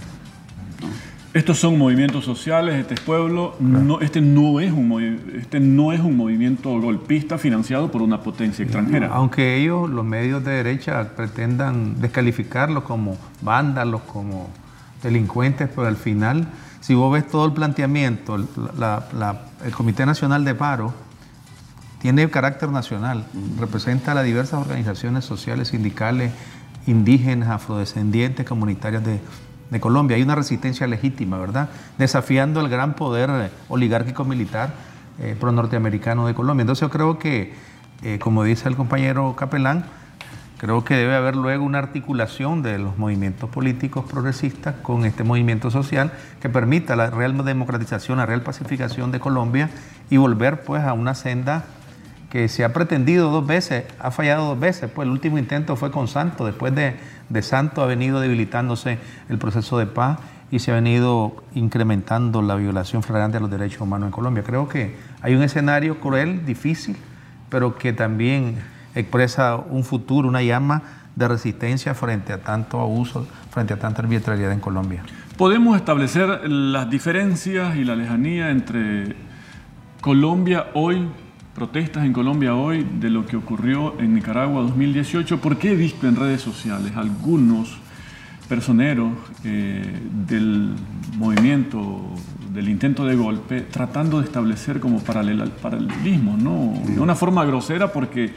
Estos 1.34 1.58
son 1.58 1.80
movimientos 1.80 2.24
sociales, 2.26 2.76
este 2.76 2.94
es 2.94 3.00
pueblo, 3.00 3.56
no, 3.60 4.02
este, 4.02 4.22
no 4.22 4.60
es 4.60 4.72
un, 4.72 5.20
este 5.36 5.60
no 5.60 5.92
es 5.92 6.00
un 6.00 6.16
movimiento 6.16 6.80
golpista 6.80 7.40
financiado 7.40 7.90
por 7.90 8.04
una 8.04 8.22
potencia 8.22 8.62
extranjera. 8.62 9.10
Aunque 9.12 9.56
ellos, 9.58 9.90
los 9.90 10.06
medios 10.06 10.46
de 10.46 10.52
derecha, 10.52 11.16
pretendan 11.16 12.00
descalificarlos 12.00 12.84
como 12.84 13.18
vándalos, 13.42 14.02
como 14.04 14.52
delincuentes, 15.02 15.70
pero 15.74 15.88
al 15.88 15.98
final, 15.98 16.46
si 16.82 16.94
vos 16.94 17.12
ves 17.12 17.28
todo 17.28 17.48
el 17.48 17.54
planteamiento, 17.54 18.36
el 18.36 19.72
Comité 19.76 20.06
Nacional 20.06 20.46
de 20.46 20.54
Paro 20.54 20.94
tiene 22.00 22.30
carácter 22.30 22.70
nacional, 22.70 23.26
representa 23.60 24.12
a 24.12 24.16
las 24.16 24.26
diversas 24.26 24.62
organizaciones 24.62 25.26
sociales, 25.26 25.70
sindicales, 25.70 26.32
indígenas, 26.86 27.50
afrodescendientes, 27.50 28.46
comunitarias 28.46 29.04
de, 29.04 29.20
Colombia. 29.80 30.18
Hay 30.18 30.24
una 30.24 30.36
resistencia 30.36 30.88
legítima, 30.88 31.38
¿verdad? 31.38 31.70
Desafiando 31.98 32.60
el 32.62 32.70
gran 32.70 32.94
poder 32.94 33.30
eh, 33.30 33.50
oligárquico 33.70 34.26
militar 34.26 34.74
eh, 35.20 35.36
pro-norteamericano 35.40 36.28
de 36.28 36.34
Colombia. 36.34 36.64
Entonces 36.64 36.82
yo 36.82 36.90
creo 36.90 37.20
que, 37.20 37.54
eh, 38.02 38.20
como 38.20 38.44
dice 38.44 38.68
el 38.68 38.76
compañero 38.76 39.36
Capelán, 39.36 39.86
creo 40.58 40.84
que 40.84 40.96
debe 40.96 41.16
haber 41.16 41.36
luego 41.36 41.64
una 41.64 41.80
articulación 41.80 42.64
de 42.64 42.80
los 42.80 42.98
movimientos 42.98 43.50
políticos 43.50 44.06
progresistas 44.10 44.76
con 44.82 45.06
este 45.06 45.24
movimiento 45.24 45.70
social 45.70 46.12
que 46.42 46.50
permita 46.50 46.96
la 46.96 47.10
real 47.10 47.44
democratización, 47.44 48.18
la 48.18 48.26
real 48.26 48.42
pacificación 48.42 49.12
de 49.12 49.20
Colombia 49.20 49.70
y 50.10 50.18
volver 50.18 50.64
pues 50.64 50.84
a 50.84 50.94
una 50.94 51.16
senda 51.16 51.66
que 52.34 52.48
se 52.48 52.64
ha 52.64 52.74
pretendido 52.74 53.30
dos 53.30 53.46
veces, 53.46 53.86
ha 54.00 54.10
fallado 54.10 54.48
dos 54.48 54.60
veces. 54.60 54.90
Pues 54.90 55.06
el 55.06 55.12
último 55.12 55.38
intento 55.38 55.76
fue 55.76 55.92
con 55.92 56.08
Santo. 56.08 56.48
Después 56.48 56.74
de, 56.74 56.96
de 57.30 57.42
Santo 57.42 57.82
ha 57.82 57.86
venido 57.86 58.20
debilitándose 58.20 59.00
el 59.30 59.38
proceso 59.38 59.78
de 59.78 59.86
paz 59.86 60.20
y 60.52 60.60
se 60.60 60.72
ha 60.72 60.76
venido 60.76 61.44
incrementando 61.56 62.42
la 62.42 62.56
violación 62.56 63.02
flagrante 63.02 63.38
de 63.38 63.42
los 63.42 63.50
derechos 63.50 63.82
humanos 63.82 64.08
en 64.08 64.12
Colombia. 64.12 64.44
Creo 64.44 64.68
que 64.70 64.96
hay 65.22 65.34
un 65.34 65.42
escenario 65.42 66.00
cruel, 66.00 66.46
difícil, 66.46 66.96
pero 67.50 67.76
que 67.76 67.92
también 67.94 68.58
expresa 68.94 69.56
un 69.56 69.84
futuro, 69.84 70.28
una 70.28 70.44
llama 70.44 70.84
de 71.16 71.28
resistencia 71.28 71.94
frente 71.94 72.34
a 72.34 72.42
tanto 72.42 72.80
abuso, 72.80 73.28
frente 73.52 73.74
a 73.74 73.80
tanta 73.80 74.02
arbitrariedad 74.02 74.52
en 74.52 74.60
Colombia. 74.60 75.04
¿Podemos 75.38 75.76
establecer 75.76 76.50
las 76.50 76.90
diferencias 76.90 77.76
y 77.76 77.84
la 77.84 77.96
lejanía 77.96 78.52
entre 78.52 79.16
Colombia 80.02 80.68
hoy 80.74 81.08
protestas 81.56 82.06
en 82.06 82.14
Colombia 82.14 82.56
hoy 82.56 82.86
de 83.00 83.10
lo 83.10 83.26
que 83.26 83.36
ocurrió 83.36 84.00
en 84.00 84.16
Nicaragua 84.16 84.62
2018, 84.62 85.40
porque 85.40 85.72
he 85.72 85.76
visto 85.76 86.08
en 86.08 86.16
redes 86.16 86.42
sociales 86.42 86.94
algunos 86.96 87.78
personeros 88.50 89.14
eh, 89.44 90.00
del 90.28 90.74
movimiento, 91.16 92.02
del 92.54 92.70
intento 92.70 93.06
de 93.06 93.16
golpe, 93.16 93.62
tratando 93.62 94.20
de 94.20 94.26
establecer 94.26 94.80
como 94.80 95.00
paralelismo, 95.00 96.38
¿no? 96.38 96.74
De 96.92 97.00
una 97.00 97.16
forma 97.16 97.46
grosera 97.46 97.92
porque... 97.92 98.34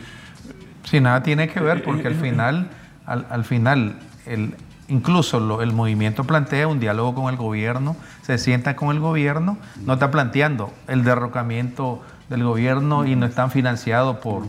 Sí, 0.85 1.01
nada 1.01 1.23
tiene 1.23 1.49
que 1.49 1.61
ver 1.61 1.83
porque 1.83 2.07
al 2.07 2.15
final, 2.15 2.71
al, 3.07 3.45
final 3.45 3.97
el, 4.25 4.55
incluso 4.89 5.61
el 5.61 5.73
movimiento 5.73 6.25
plantea 6.25 6.69
un 6.69 6.79
diálogo 6.79 7.15
con 7.15 7.33
el 7.33 7.37
gobierno, 7.37 7.97
se 8.23 8.39
sienta 8.39 8.77
con 8.77 8.95
el 8.95 9.01
gobierno, 9.01 9.59
no 9.85 9.95
está 9.95 10.13
planteando 10.13 10.73
el 10.87 11.03
derrocamiento 11.03 12.03
del 12.29 12.45
gobierno 12.45 13.07
y 13.07 13.17
no 13.17 13.27
están 13.27 13.51
financiados 13.51 14.19
por 14.19 14.45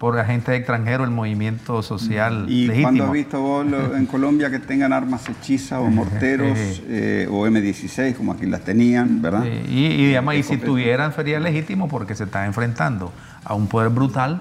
por 0.00 0.18
agentes 0.18 0.56
extranjeros 0.56 1.06
el 1.06 1.14
movimiento 1.14 1.82
social 1.82 2.46
¿Y 2.48 2.66
legítimo. 2.66 2.82
cuándo 2.84 3.04
has 3.04 3.12
visto 3.12 3.40
vos 3.42 3.66
en 3.94 4.06
Colombia 4.06 4.50
que 4.50 4.58
tengan 4.58 4.94
armas 4.94 5.28
hechizas 5.28 5.78
o 5.78 5.84
morteros 5.90 6.58
eh, 6.88 7.28
o 7.30 7.46
M16 7.46 8.14
como 8.16 8.32
aquí 8.32 8.46
las 8.46 8.62
tenían, 8.62 9.20
verdad? 9.20 9.44
y, 9.44 10.16
y, 10.16 10.42
si 10.42 10.56
tuvieran 10.56 11.12
sería 11.12 11.38
legítimo 11.38 11.86
porque 11.86 12.14
se 12.14 12.24
está 12.24 12.46
enfrentando 12.46 13.12
a 13.44 13.52
un 13.52 13.66
poder 13.66 13.90
brutal 13.90 14.40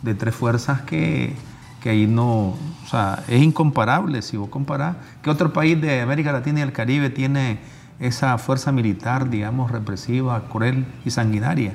de 0.00 0.14
tres 0.14 0.34
fuerzas 0.34 0.80
que, 0.80 1.34
que 1.82 1.90
ahí 1.90 2.06
no, 2.06 2.54
o 2.84 2.88
sea, 2.88 3.22
es 3.28 3.42
incomparable 3.42 4.22
si 4.22 4.38
vos 4.38 4.48
comparás. 4.48 4.96
¿Qué 5.22 5.28
otro 5.28 5.52
país 5.52 5.78
de 5.82 6.00
América 6.00 6.32
Latina 6.32 6.60
y 6.60 6.62
el 6.62 6.72
Caribe 6.72 7.10
tiene 7.10 7.58
esa 8.00 8.38
fuerza 8.38 8.72
militar, 8.72 9.28
digamos, 9.28 9.70
represiva, 9.70 10.44
cruel 10.48 10.86
y 11.04 11.10
sanguinaria? 11.10 11.72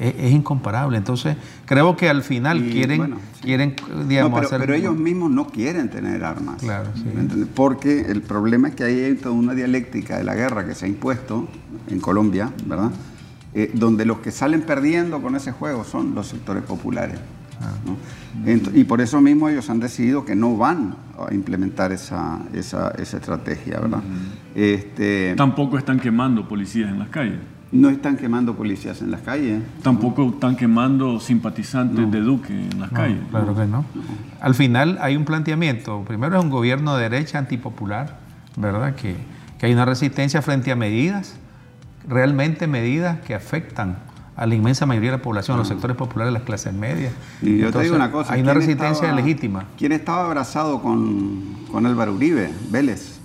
Es, 0.00 0.32
incomparable. 0.32 0.98
Entonces, 0.98 1.36
creo 1.66 1.96
que 1.96 2.08
al 2.08 2.22
final 2.22 2.62
quieren, 2.70 3.16
quieren 3.40 3.76
digamos, 4.08 4.46
pero, 4.48 4.60
pero, 4.60 4.74
ellos 4.74 4.96
mismos 4.96 5.30
no 5.30 5.46
quieren 5.46 5.90
tener 5.90 6.24
armas. 6.24 6.60
Claro, 6.60 6.90
Porque 7.54 8.02
el 8.02 8.22
problema 8.22 8.68
es 8.68 8.74
que 8.74 8.84
hay 8.84 9.14
toda 9.14 9.34
una 9.34 9.54
dialéctica 9.54 10.18
de 10.18 10.24
la 10.24 10.34
guerra 10.34 10.66
que 10.66 10.74
se 10.74 10.86
ha 10.86 10.88
impuesto 10.88 11.48
en 11.88 12.00
Colombia, 12.00 12.52
¿verdad? 12.66 12.90
Eh, 13.54 13.70
donde 13.74 14.06
los 14.06 14.18
que 14.18 14.30
salen 14.30 14.62
perdiendo 14.62 15.20
con 15.20 15.36
ese 15.36 15.52
juego 15.52 15.84
son 15.84 16.14
los 16.14 16.28
sectores 16.28 16.62
populares. 16.62 17.18
Ah. 17.60 17.74
y 18.74 18.82
por 18.82 19.00
eso 19.00 19.20
mismo 19.20 19.48
ellos 19.48 19.70
han 19.70 19.78
decidido 19.78 20.24
que 20.24 20.34
no 20.34 20.56
van 20.56 20.96
a 21.16 21.32
implementar 21.32 21.92
esa, 21.92 22.40
esa, 22.52 22.90
estrategia, 22.90 23.78
¿verdad? 23.78 24.02
este, 24.56 25.34
Tampoco 25.36 25.78
están 25.78 26.00
quemando 26.00 26.48
policías 26.48 26.90
en 26.90 26.98
las 26.98 27.08
calles. 27.08 27.38
No 27.72 27.88
están 27.88 28.18
quemando 28.18 28.54
policías 28.54 29.00
en 29.00 29.10
las 29.10 29.22
calles. 29.22 29.62
Tampoco 29.82 30.28
están 30.28 30.56
quemando 30.56 31.18
simpatizantes 31.18 32.10
de 32.10 32.20
Duque 32.20 32.52
en 32.52 32.78
las 32.78 32.90
calles. 32.90 33.18
Claro 33.30 33.54
que 33.54 33.66
no. 33.66 33.86
Al 34.40 34.54
final 34.54 34.98
hay 35.00 35.16
un 35.16 35.24
planteamiento. 35.24 36.04
Primero 36.06 36.36
es 36.36 36.44
un 36.44 36.50
gobierno 36.50 36.94
de 36.96 37.08
derecha 37.08 37.38
antipopular, 37.38 38.18
¿verdad? 38.56 38.94
Que, 38.94 39.16
que 39.58 39.66
hay 39.66 39.72
una 39.72 39.86
resistencia 39.86 40.42
frente 40.42 40.70
a 40.70 40.76
medidas, 40.76 41.36
realmente 42.06 42.66
medidas 42.66 43.20
que 43.20 43.34
afectan 43.34 43.96
a 44.36 44.46
la 44.46 44.54
inmensa 44.54 44.84
mayoría 44.84 45.12
de 45.12 45.16
la 45.16 45.22
población, 45.22 45.54
a 45.54 45.58
los 45.58 45.68
sectores 45.68 45.96
populares, 45.96 46.32
las 46.32 46.42
clases 46.42 46.74
medias. 46.74 47.14
Y 47.40 47.58
yo 47.58 47.70
te 47.70 47.80
digo 47.80 47.96
una 47.96 48.10
cosa. 48.10 48.34
Hay 48.34 48.42
una 48.42 48.52
resistencia 48.52 49.12
legítima. 49.12 49.64
¿Quién 49.78 49.92
estaba 49.92 50.26
abrazado 50.26 50.82
con, 50.82 51.64
con 51.70 51.86
Álvaro 51.86 52.12
Uribe? 52.12 52.50
Vélez. 52.70 53.21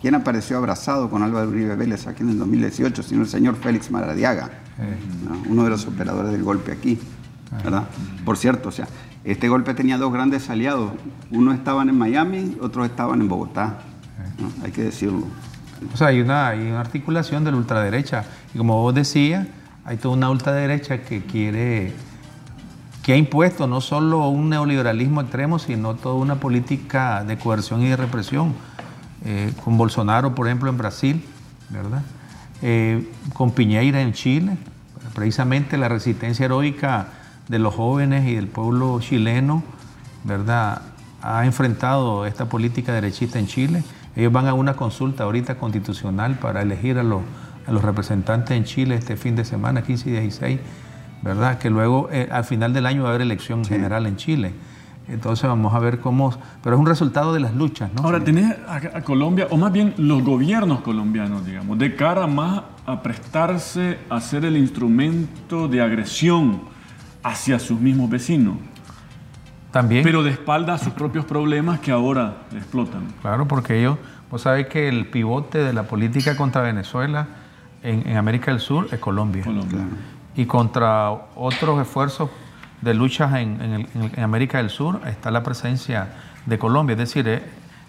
¿Quién 0.00 0.14
apareció 0.14 0.58
abrazado 0.58 1.10
con 1.10 1.22
Álvaro 1.22 1.48
Uribe 1.48 1.74
Vélez 1.74 2.06
aquí 2.06 2.22
en 2.22 2.30
el 2.30 2.38
2018? 2.38 3.02
Sino 3.02 3.22
el 3.22 3.28
señor 3.28 3.56
Félix 3.56 3.90
Maradiaga, 3.90 4.50
uno 5.48 5.64
de 5.64 5.70
los 5.70 5.86
operadores 5.86 6.30
del 6.32 6.44
golpe 6.44 6.72
aquí. 6.72 6.98
¿verdad? 7.64 7.84
Por 8.24 8.36
cierto, 8.36 8.68
o 8.68 8.72
sea, 8.72 8.86
este 9.24 9.48
golpe 9.48 9.74
tenía 9.74 9.98
dos 9.98 10.12
grandes 10.12 10.48
aliados. 10.50 10.92
Uno 11.30 11.52
estaban 11.52 11.88
en 11.88 11.98
Miami, 11.98 12.56
otros 12.60 12.86
estaban 12.86 13.20
en 13.20 13.28
Bogotá. 13.28 13.78
Hay 14.62 14.70
que 14.70 14.84
decirlo. 14.84 15.24
O 15.92 15.96
sea, 15.96 16.08
hay 16.08 16.20
una, 16.20 16.48
hay 16.48 16.60
una 16.60 16.80
articulación 16.80 17.44
de 17.44 17.50
la 17.50 17.56
ultraderecha. 17.56 18.24
Y 18.54 18.58
como 18.58 18.80
vos 18.80 18.94
decías, 18.94 19.46
hay 19.84 19.96
toda 19.96 20.14
una 20.14 20.30
ultraderecha 20.30 21.02
que 21.02 21.22
quiere, 21.22 21.92
que 23.02 23.14
ha 23.14 23.16
impuesto 23.16 23.66
no 23.66 23.80
solo 23.80 24.28
un 24.28 24.50
neoliberalismo 24.50 25.22
extremo, 25.22 25.58
sino 25.58 25.94
toda 25.94 26.16
una 26.16 26.36
política 26.36 27.24
de 27.24 27.38
coerción 27.38 27.82
y 27.82 27.88
de 27.88 27.96
represión 27.96 28.54
eh, 29.24 29.52
con 29.64 29.76
Bolsonaro, 29.76 30.34
por 30.34 30.46
ejemplo, 30.46 30.70
en 30.70 30.78
Brasil, 30.78 31.24
¿verdad? 31.70 32.02
Eh, 32.62 33.08
con 33.34 33.52
Piñeira 33.52 34.00
en 34.00 34.12
Chile, 34.12 34.56
precisamente 35.14 35.76
la 35.76 35.88
resistencia 35.88 36.46
heroica 36.46 37.08
de 37.48 37.58
los 37.58 37.74
jóvenes 37.74 38.26
y 38.26 38.34
del 38.34 38.46
pueblo 38.46 39.00
chileno, 39.00 39.62
¿verdad? 40.24 40.82
Ha 41.22 41.44
enfrentado 41.46 42.26
esta 42.26 42.46
política 42.48 42.92
derechista 42.92 43.38
en 43.38 43.46
Chile. 43.46 43.82
Ellos 44.16 44.32
van 44.32 44.46
a 44.46 44.54
una 44.54 44.74
consulta 44.74 45.24
ahorita 45.24 45.56
constitucional 45.56 46.38
para 46.38 46.62
elegir 46.62 46.98
a 46.98 47.02
los, 47.02 47.22
a 47.66 47.72
los 47.72 47.82
representantes 47.82 48.56
en 48.56 48.64
Chile 48.64 48.94
este 48.94 49.16
fin 49.16 49.34
de 49.36 49.44
semana, 49.44 49.82
15 49.82 50.08
y 50.08 50.12
16, 50.12 50.60
¿verdad? 51.22 51.58
Que 51.58 51.70
luego 51.70 52.08
eh, 52.12 52.28
al 52.30 52.44
final 52.44 52.72
del 52.72 52.86
año 52.86 53.02
va 53.02 53.08
a 53.08 53.10
haber 53.10 53.22
elección 53.22 53.64
general 53.64 54.06
en 54.06 54.16
Chile. 54.16 54.52
Entonces 55.08 55.48
vamos 55.48 55.74
a 55.74 55.78
ver 55.78 56.00
cómo, 56.00 56.34
pero 56.62 56.76
es 56.76 56.80
un 56.80 56.86
resultado 56.86 57.32
de 57.32 57.40
las 57.40 57.54
luchas, 57.54 57.90
¿no? 57.94 58.02
Ahora, 58.02 58.22
tenés 58.22 58.54
a, 58.68 59.02
Colombia, 59.02 59.46
o 59.50 59.56
más 59.56 59.72
bien 59.72 59.94
los 59.96 60.22
gobiernos 60.22 60.80
colombianos, 60.80 61.46
digamos, 61.46 61.78
de 61.78 61.96
cara 61.96 62.26
más 62.26 62.62
a 62.84 63.02
prestarse 63.02 63.98
a 64.10 64.20
ser 64.20 64.44
el 64.44 64.56
instrumento 64.56 65.66
de 65.66 65.80
agresión 65.80 66.60
hacia 67.22 67.58
sus 67.58 67.80
mismos 67.80 68.10
vecinos. 68.10 68.56
También. 69.70 70.02
Pero 70.02 70.22
de 70.22 70.30
espalda 70.30 70.74
a 70.74 70.78
sus 70.78 70.92
propios 70.92 71.24
problemas 71.24 71.80
que 71.80 71.90
ahora 71.90 72.42
explotan. 72.54 73.06
Claro, 73.22 73.48
porque 73.48 73.78
ellos, 73.78 73.98
vos 74.30 74.42
sabés 74.42 74.66
que 74.66 74.88
el 74.88 75.06
pivote 75.06 75.58
de 75.58 75.72
la 75.72 75.84
política 75.84 76.36
contra 76.36 76.62
Venezuela 76.62 77.28
en, 77.82 78.16
América 78.16 78.50
del 78.50 78.60
Sur 78.60 78.88
es 78.90 78.98
Colombia. 78.98 79.44
Colombia. 79.44 79.80
Y 80.36 80.46
contra 80.46 81.10
otros 81.34 81.80
esfuerzos 81.80 82.30
de 82.80 82.94
luchas 82.94 83.34
en, 83.34 83.86
América 84.16 84.58
del 84.58 84.70
Sur 84.70 85.00
está 85.06 85.30
la 85.30 85.42
presencia 85.42 86.08
de 86.46 86.58
Colombia, 86.58 86.94
es 86.94 86.98
decir, 86.98 87.28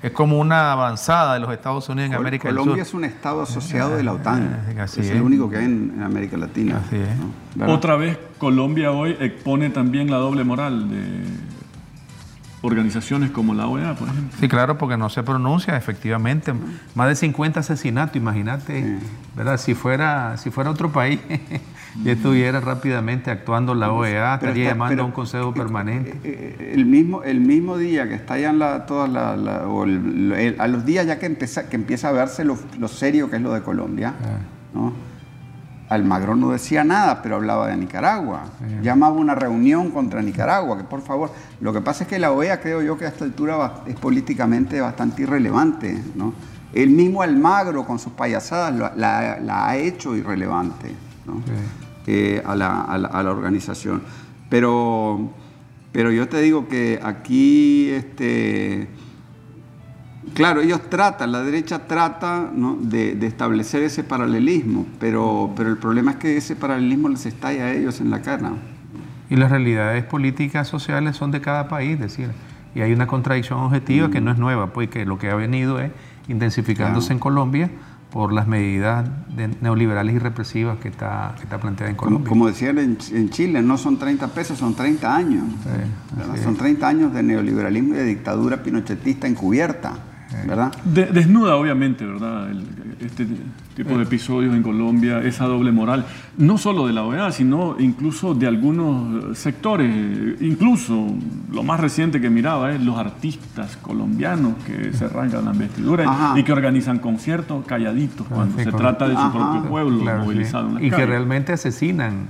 es, 0.02 0.12
como 0.12 0.40
una 0.40 0.72
avanzada 0.72 1.34
de 1.34 1.40
los 1.40 1.52
Estados 1.52 1.88
Unidos 1.90 2.12
en 2.12 2.16
América 2.16 2.48
del 2.48 2.56
Sur. 2.56 2.64
Colombia 2.64 2.84
es 2.84 2.94
un 2.94 3.06
estado 3.06 3.42
asociado 3.42 3.96
de 3.96 4.04
la 4.04 4.14
OTAN, 4.14 4.66
eh, 4.70 4.84
es 4.84 5.10
el 5.10 5.22
único 5.22 5.50
que 5.50 5.58
hay 5.58 5.66
en, 5.66 6.02
América 6.04 6.38
Latina. 6.38 6.82
Otra 7.68 7.96
vez, 7.96 8.18
Colombia 8.38 8.92
hoy 8.92 9.16
expone 9.20 9.70
también 9.70 10.10
la 10.10 10.18
doble 10.18 10.44
moral 10.44 10.90
de 10.90 11.24
organizaciones 12.62 13.32
como 13.32 13.54
la 13.54 13.68
OEA, 13.68 13.96
por 13.96 14.10
ejemplo. 14.10 14.38
Sí, 14.40 14.48
claro, 14.48 14.78
porque 14.78 14.98
no 14.98 15.10
se 15.10 15.24
pronuncia, 15.24 15.78
efectivamente. 15.78 16.54
Más 16.96 17.08
de 17.08 17.16
50 17.16 17.62
asesinatos, 17.62 18.16
imagínate, 18.16 19.00
¿verdad? 19.36 19.58
Si 19.58 19.76
fuera, 19.76 20.38
si 20.38 20.50
fuera 20.50 20.70
otro 20.70 20.92
país, 20.92 21.20
ya 22.04 22.12
estuviera 22.14 22.60
rápidamente 22.60 23.32
actuando 23.32 23.74
la 23.74 23.92
OEA, 23.92 24.36
estaría 24.36 24.70
llamando 24.70 25.04
a 25.04 25.06
un 25.06 25.12
consejo 25.12 25.54
permanente. 25.54 26.12
Eh, 26.24 26.56
eh, 26.60 26.72
el 26.76 26.86
mismo, 26.86 27.24
el 27.24 27.40
mismo 27.40 27.78
día 27.78 28.08
que 28.08 28.16
estallan 28.16 28.60
la, 28.60 28.86
todas 28.86 29.10
la, 29.10 29.34
a 29.34 30.68
los 30.68 30.86
días 30.86 31.06
ya 31.08 31.20
que 31.20 31.26
empieza, 31.26 31.70
que 31.70 31.76
empieza 31.76 32.10
a 32.10 32.12
verse 32.12 32.46
lo, 32.46 32.58
serio 32.88 33.30
que 33.30 33.38
es 33.38 33.42
lo 33.42 33.54
de 33.54 33.62
Colombia, 33.62 34.14
ah. 34.22 34.38
¿no? 34.74 35.10
Almagro 35.90 36.36
no 36.36 36.52
decía 36.52 36.84
nada, 36.84 37.22
pero 37.24 37.38
hablaba 37.38 37.68
de 37.68 37.76
Nicaragua. 37.76 38.44
Llamaba 38.84 39.16
una 39.16 39.34
reunión 39.34 39.90
contra 39.90 40.22
Nicaragua, 40.22 40.78
que 40.78 40.84
por 40.84 41.02
favor. 41.02 41.32
Lo 41.62 41.74
que 41.74 41.82
pasa 41.82 42.04
es 42.04 42.10
que 42.10 42.20
la 42.20 42.32
OEA 42.32 42.62
creo 42.62 42.84
yo 42.84 42.96
que 42.96 43.06
a 43.06 43.08
esta 43.08 43.26
altura 43.26 43.74
es 43.88 43.96
políticamente 43.96 44.80
bastante 44.80 45.24
irrelevante. 45.24 46.00
¿no? 46.14 46.34
El 46.74 46.92
mismo 46.92 47.24
Almagro 47.24 47.88
con 47.88 47.98
sus 47.98 48.14
payasadas 48.14 48.96
la, 48.96 49.68
ha 49.68 49.78
hecho 49.78 50.16
irrelevante 50.16 50.94
eh, 52.08 52.42
a, 52.46 52.56
la, 52.56 52.82
a, 52.82 52.98
la, 52.98 53.32
organización. 53.32 54.02
Pero, 54.50 55.32
pero 55.92 56.12
yo 56.12 56.28
te 56.28 56.42
digo 56.42 56.68
que 56.68 57.00
aquí... 57.02 57.90
Este, 57.90 58.90
Claro, 60.34 60.62
ellos 60.62 60.90
tratan, 60.90 61.32
la 61.32 61.42
derecha 61.44 61.88
trata 61.88 62.52
de, 62.82 63.18
establecer 63.26 63.84
ese 63.84 64.04
paralelismo, 64.04 64.86
pero, 65.00 65.52
pero 65.56 65.70
el 65.70 65.78
problema 65.78 66.12
es 66.12 66.18
que 66.18 66.38
ese 66.38 66.56
paralelismo 66.56 67.10
les 67.10 67.26
estalla 67.26 67.66
a 67.66 67.74
ellos 67.74 68.00
en 68.00 68.12
la 68.12 68.22
cara. 68.22 68.52
Y 69.30 69.36
las 69.36 69.50
realidades 69.50 70.04
políticas 70.06 70.68
sociales 70.68 71.16
son 71.16 71.32
de 71.32 71.42
cada 71.42 71.68
país, 71.68 72.00
decir, 72.00 72.30
y 72.76 72.82
hay 72.82 72.94
una 72.94 73.08
contradicción 73.08 73.60
objetiva 73.60 74.10
que 74.12 74.22
no 74.22 74.32
es 74.32 74.38
nueva, 74.38 74.68
pues 74.68 74.90
que 74.90 75.06
lo 75.06 75.18
que 75.18 75.30
ha 75.30 75.36
venido 75.36 75.80
es 75.80 75.92
intensificándose 76.28 77.14
en 77.14 77.20
Colombia 77.20 77.70
por 78.12 78.34
las 78.34 78.48
medidas 78.48 79.08
neoliberales 79.62 80.16
y 80.16 80.20
represivas 80.20 80.80
que 80.80 80.88
está, 80.88 81.36
que 81.38 81.44
está 81.44 81.60
planteada 81.60 81.92
en 81.92 81.96
Colombia. 81.96 82.28
Como, 82.28 82.48
decían 82.48 82.80
en, 82.80 83.30
Chile, 83.30 83.62
no 83.62 83.78
son 83.78 84.00
30 84.00 84.28
pesos, 84.30 84.58
son 84.58 84.74
30 84.74 85.16
años. 85.16 85.44
son 86.44 86.56
30 86.56 86.88
años 86.88 87.14
de 87.14 87.24
neoliberalismo 87.24 87.94
y 87.94 87.98
de 87.98 88.06
dictadura 88.06 88.64
pinochetista 88.64 89.28
encubierta. 89.28 89.94
¿Verdad? 90.46 90.72
desnuda, 90.84 91.56
obviamente, 91.56 92.06
¿verdad? 92.06 92.50
este 93.00 93.26
tipo 93.76 93.98
de 93.98 94.04
episodios 94.04 94.54
en 94.54 94.62
Colombia, 94.62 95.22
esa 95.22 95.46
doble 95.46 95.72
moral, 95.72 96.06
no 96.38 96.58
solo 96.58 96.86
de 96.86 96.94
la 96.94 97.04
OEA, 97.04 97.32
sino 97.32 97.76
incluso 97.80 98.34
de 98.34 98.48
algunos 98.48 99.38
sectores, 99.38 99.90
incluso 100.42 101.08
lo 101.52 101.64
más 101.64 101.80
reciente 101.80 102.22
que 102.22 102.30
miraba 102.30 102.72
es 102.72 102.82
los 102.82 102.98
artistas 102.98 103.78
colombianos 103.78 104.54
que 104.66 104.94
se 104.94 105.06
arrancan 105.06 105.46
las 105.46 105.58
vestiduras 105.58 106.38
y 106.38 106.44
que 106.44 106.52
organizan 106.52 107.00
conciertos 107.00 107.66
calladitos 107.66 108.28
cuando 108.28 108.62
se 108.62 108.72
trata 108.72 109.08
de 109.08 109.16
su 109.16 109.32
propio 109.32 109.64
pueblo 109.70 110.18
movilizado 110.20 110.78
en 110.78 110.86
Y 110.86 110.92
que 110.92 111.06
realmente 111.06 111.54
asesinan. 111.54 112.28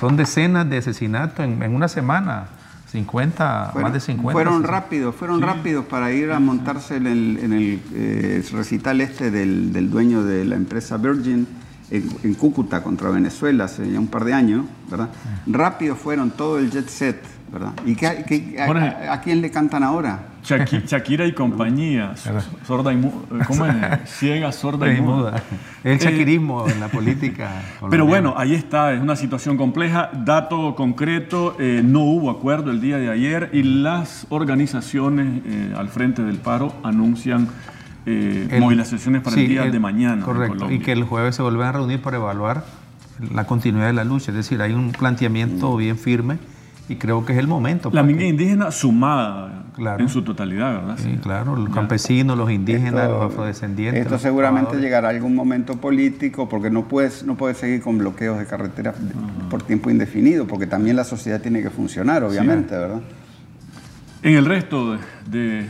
Son 0.00 0.16
decenas 0.16 0.68
de 0.68 0.78
asesinatos 0.78 1.44
en 1.44 1.74
una 1.74 1.88
semana. 1.88 2.46
50, 2.90 3.72
más 3.74 3.92
de 3.92 4.00
50. 4.00 4.32
Fueron 4.32 4.62
rápidos, 4.62 5.14
fueron 5.14 5.42
rápidos 5.42 5.84
para 5.84 6.10
ir 6.12 6.32
a 6.32 6.40
montarse 6.40 6.96
en 6.96 7.06
el, 7.06 7.80
eh, 7.94 8.42
recital 8.52 9.00
este 9.00 9.30
del, 9.30 9.90
dueño 9.90 10.24
de 10.24 10.44
la 10.44 10.56
empresa 10.56 10.96
Virgin 10.96 11.46
en, 11.90 12.34
Cúcuta 12.34 12.82
contra 12.82 13.10
Venezuela 13.10 13.64
hace 13.64 13.90
ya 13.90 14.00
un 14.00 14.06
par 14.06 14.24
de 14.24 14.32
años, 14.32 14.64
¿verdad? 14.90 15.10
Rápidos 15.46 15.98
fueron 15.98 16.30
todo 16.30 16.58
el 16.58 16.70
jet 16.70 16.88
set 16.88 17.38
¿verdad? 17.52 17.72
¿Y 17.84 17.94
qué, 17.94 18.56
a, 18.58 19.20
quién 19.20 19.40
le 19.40 19.50
cantan 19.50 19.82
ahora? 19.82 20.20
Shakira 20.86 21.26
y 21.26 21.32
compañía, 21.32 22.14
sorda 22.66 22.92
y 22.92 23.00
¿cómo 23.46 23.66
es? 23.66 24.10
Ciega, 24.10 24.52
sorda 24.52 24.92
y 24.92 25.00
muda. 25.02 25.42
El 25.84 25.92
eh, 25.94 25.98
shakirismo 25.98 26.68
en 26.68 26.80
la 26.80 26.88
política. 26.88 27.62
Pero 27.90 28.06
bueno, 28.06 28.34
ahí 28.36 28.54
está, 28.54 28.92
es 28.92 29.00
una 29.00 29.16
situación 29.16 29.56
compleja. 29.56 30.10
Dato 30.12 30.74
concreto, 30.74 31.56
eh, 31.58 31.82
no 31.84 32.00
hubo 32.00 32.30
acuerdo 32.30 32.70
el 32.70 32.80
día 32.80 32.98
de 32.98 33.10
ayer 33.10 33.50
y 33.52 33.62
las 33.62 34.26
organizaciones 34.30 35.42
eh, 35.44 35.74
al 35.76 35.88
frente 35.88 36.22
del 36.22 36.36
paro 36.38 36.74
anuncian 36.82 37.48
movilizaciones 38.58 39.20
para 39.20 39.36
el 39.36 39.48
día 39.48 39.64
de 39.64 39.78
mañana. 39.78 40.24
Correcto, 40.24 40.70
y 40.70 40.78
que 40.78 40.92
el 40.92 41.04
jueves 41.04 41.36
se 41.36 41.42
vuelvan 41.42 41.68
a 41.68 41.72
reunir 41.72 42.00
para 42.00 42.16
evaluar 42.16 42.64
la 43.34 43.44
continuidad 43.44 43.88
de 43.88 43.92
la 43.92 44.04
lucha. 44.04 44.30
Es 44.30 44.36
decir, 44.36 44.62
hay 44.62 44.72
un 44.72 44.92
planteamiento 44.92 45.70
mm. 45.72 45.76
bien 45.76 45.98
firme 45.98 46.38
y 46.88 46.96
creo 46.96 47.24
que 47.24 47.32
es 47.34 47.38
el 47.38 47.46
momento. 47.46 47.90
La 47.92 48.02
minga 48.02 48.24
indígena 48.24 48.70
sumada 48.70 49.64
en 49.98 50.08
su 50.08 50.22
totalidad, 50.22 50.74
¿verdad? 50.74 50.98
Sí, 50.98 51.18
claro, 51.22 51.54
los 51.54 51.70
campesinos, 51.70 52.36
los 52.36 52.50
indígenas, 52.50 53.08
los 53.08 53.30
afrodescendientes. 53.30 54.02
Esto 54.02 54.18
seguramente 54.18 54.76
llegará 54.78 55.08
a 55.08 55.10
algún 55.10 55.34
momento 55.34 55.76
político 55.76 56.48
porque 56.48 56.70
no 56.70 56.88
puedes, 56.88 57.24
no 57.24 57.36
puedes 57.36 57.58
seguir 57.58 57.82
con 57.82 57.98
bloqueos 57.98 58.38
de 58.38 58.46
carretera 58.46 58.94
por 59.50 59.62
tiempo 59.62 59.90
indefinido, 59.90 60.46
porque 60.46 60.66
también 60.66 60.96
la 60.96 61.04
sociedad 61.04 61.40
tiene 61.40 61.62
que 61.62 61.70
funcionar, 61.70 62.24
obviamente, 62.24 62.76
¿verdad? 62.76 63.00
En 64.22 64.34
el 64.34 64.46
resto 64.46 64.98
de, 65.26 65.66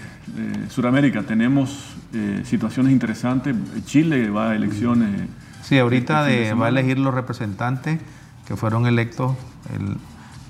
Sudamérica 0.68 1.22
tenemos 1.22 1.96
eh, 2.14 2.42
situaciones 2.44 2.92
interesantes. 2.92 3.56
Chile 3.84 4.30
va 4.30 4.50
a 4.50 4.56
elecciones. 4.56 5.28
Sí, 5.62 5.78
ahorita 5.78 6.30
este 6.30 6.54
va 6.54 6.66
a 6.66 6.68
elegir 6.68 6.98
los 6.98 7.12
representantes 7.12 7.98
que 8.46 8.56
fueron 8.56 8.86
electos 8.86 9.32
el 9.74 9.96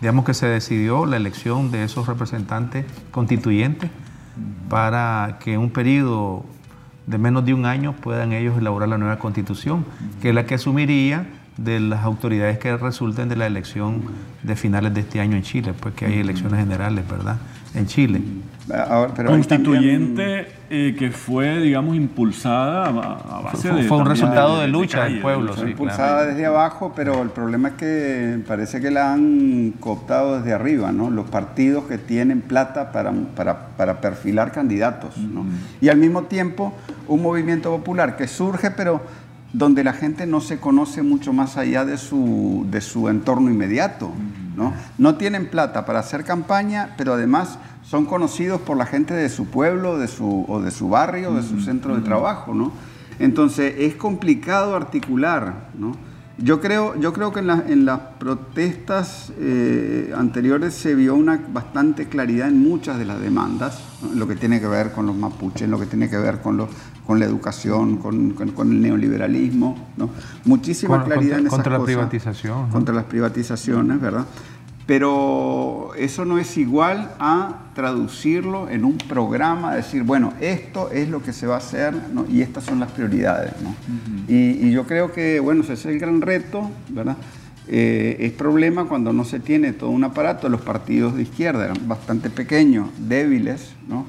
digamos 0.01 0.25
que 0.25 0.35
se 0.35 0.47
decidió 0.47 1.07
la 1.07 1.17
elección 1.17 1.71
de 1.71 1.85
esos 1.85 2.07
representantes 2.07 2.85
constituyentes 3.11 3.91
para 4.69 5.39
que 5.41 5.55
en 5.55 5.61
un 5.61 5.71
periodo 5.71 6.45
de 7.07 7.19
menos 7.19 7.45
de 7.45 7.55
un 7.55 7.65
año 7.65 7.95
puedan 7.95 8.33
ellos 8.33 8.59
elaborar 8.59 8.89
la 8.89 8.99
nueva 8.99 9.19
constitución, 9.19 9.85
que 10.21 10.29
es 10.29 10.35
la 10.35 10.47
que 10.47 10.55
asumiría 10.55 11.27
de 11.57 11.81
las 11.81 12.05
autoridades 12.05 12.59
que 12.59 12.77
resulten 12.77 13.29
de 13.29 13.37
la 13.37 13.47
elección 13.47 14.03
de 14.43 14.55
finales 14.55 14.95
de 14.95 15.01
este 15.01 15.21
año 15.21 15.37
en 15.37 15.43
Chile, 15.43 15.75
pues 15.79 15.95
que 15.95 16.07
hay 16.07 16.21
elecciones 16.21 16.61
generales, 16.61 17.09
¿verdad? 17.09 17.39
En 17.79 17.87
Chile. 17.87 18.21
Constituyente 19.27 20.47
eh, 20.69 20.95
que 20.99 21.11
fue, 21.11 21.59
digamos, 21.61 21.97
impulsada 21.97 22.89
a, 22.89 23.41
base 23.41 23.69
fue, 23.69 23.83
de... 23.83 23.89
Fue 23.89 23.97
un 23.97 24.07
resultado 24.07 24.61
de, 24.61 24.69
lucha 24.69 25.05
del 25.05 25.21
pueblo. 25.21 25.55
Fue 25.55 25.71
impulsada 25.71 26.27
desde 26.27 26.45
abajo, 26.45 26.93
pero 26.95 27.23
el 27.23 27.31
problema 27.31 27.69
es 27.69 27.75
que 27.75 28.41
parece 28.47 28.81
que 28.81 28.91
la 28.91 29.13
han 29.13 29.73
cooptado 29.81 30.39
desde 30.39 30.53
arriba, 30.53 30.93
¿no? 30.93 31.09
Los 31.09 31.31
partidos 31.31 31.85
que 31.85 31.97
tienen 31.97 32.43
plata 32.43 32.93
para, 32.93 33.13
para, 33.77 34.01
perfilar 34.01 34.53
candidatos, 34.53 35.17
¿no? 35.17 35.47
Y 35.81 35.89
al 35.89 35.97
mismo 35.97 36.25
tiempo 36.25 36.75
un 37.07 37.23
movimiento 37.23 37.71
popular 37.71 38.17
que 38.17 38.29
surge, 38.29 38.71
pero 38.71 39.01
donde 39.55 39.83
la 39.83 39.95
gente 39.95 40.27
no 40.27 40.43
se 40.43 40.59
conoce 40.59 41.03
mucho 41.03 41.33
más 41.33 41.57
allá 41.57 41.87
de 41.87 41.97
su, 41.97 42.67
de 42.71 42.83
su 42.83 43.09
entorno 43.09 43.51
inmediato. 43.51 44.13
¿no? 44.59 44.75
no 44.99 45.15
tienen 45.15 45.49
plata 45.49 45.87
para 45.87 46.01
hacer 46.01 46.25
campaña, 46.25 46.95
pero 46.99 47.15
además 47.15 47.59
son 47.89 48.05
conocidos 48.05 48.61
por 48.61 48.77
la 48.77 48.85
gente 48.85 49.15
de 49.15 49.31
su 49.31 49.47
pueblo 49.47 49.97
de 49.97 50.09
su, 50.09 50.45
o 50.47 50.61
de 50.61 50.71
su 50.71 50.91
barrio, 50.91 51.33
de 51.33 51.43
su 51.43 51.61
centro 51.61 51.97
de 51.97 52.03
trabajo. 52.03 52.53
¿no? 52.53 52.71
Entonces 53.19 53.75
es 53.79 53.95
complicado 53.95 54.77
articular. 54.77 55.71
¿no? 55.79 55.93
Yo 56.37 56.61
creo, 56.61 57.01
yo 57.01 57.15
creo 57.15 57.33
que 57.33 57.41
en, 57.41 57.85
las 57.87 58.01
protestas 58.19 59.33
eh, 59.39 60.13
anteriores 60.15 60.75
se 60.75 60.95
vio 60.95 61.15
una 61.15 61.41
bastante 61.51 62.09
claridad 62.09 62.49
en 62.49 62.61
muchas 62.61 62.99
de 62.99 63.07
las 63.07 63.21
demandas, 63.21 63.83
lo 64.15 64.29
que 64.29 64.37
tiene 64.37 64.61
que 64.61 64.69
ver 64.69 64.93
con 64.93 65.07
los 65.07 65.17
mapuches, 65.17 65.69
lo 65.69 65.81
que 65.81 65.87
tiene 65.87 66.11
que 66.11 66.19
ver 66.19 66.41
con, 66.41 66.59
los, 66.59 66.69
con 67.07 67.19
la 67.19 67.25
educación, 67.25 67.97
con, 67.97 68.37
el 68.39 68.83
neoliberalismo, 68.83 69.89
¿no? 69.97 70.11
muchísima 70.45 71.03
claridad 71.03 71.39
en 71.41 71.47
esas 71.47 71.57
Contra 71.57 71.79
la 71.79 71.85
privatización. 71.85 72.69
Contra 72.69 72.95
las 72.95 73.05
privatizaciones, 73.05 74.01
¿verdad? 74.01 74.27
Pero 74.89 75.91
eso 75.99 76.25
no 76.25 76.39
es 76.39 76.57
igual 76.57 77.11
a 77.19 77.67
traducirlo 77.75 78.71
en 78.71 78.87
un 78.87 78.97
programa, 78.97 79.75
decir, 79.75 80.03
bueno, 80.03 80.33
esto 80.41 80.91
es 80.91 81.11
lo 81.11 81.23
que 81.23 81.35
se 81.35 81.47
va 81.47 81.57
a 81.57 81.59
hacer 81.59 81.93
y 82.31 82.41
estas 82.41 82.65
son 82.65 82.81
las 82.81 82.91
prioridades. 82.93 83.53
y, 84.27 84.71
yo 84.71 84.87
creo 84.87 85.13
que, 85.13 85.41
bueno, 85.41 85.63
ese 85.63 85.75
es 85.75 85.85
el 85.85 85.99
gran 85.99 86.23
reto, 86.23 86.71
¿verdad? 86.89 87.19
Eh, 87.67 88.17
es 88.21 88.33
problema 88.33 88.87
cuando 88.87 89.13
no 89.13 89.27
se 89.27 89.41
tiene 89.41 89.75
todo 89.75 89.91
un 89.91 90.05
aparato, 90.05 90.49
los 90.49 90.63
partidos 90.63 91.17
de 91.17 91.25
izquierda 91.25 91.67
eran 91.67 91.87
bastante 91.87 92.31
pequeños, 92.31 92.89
débiles, 92.97 93.75
¿no? 93.89 94.07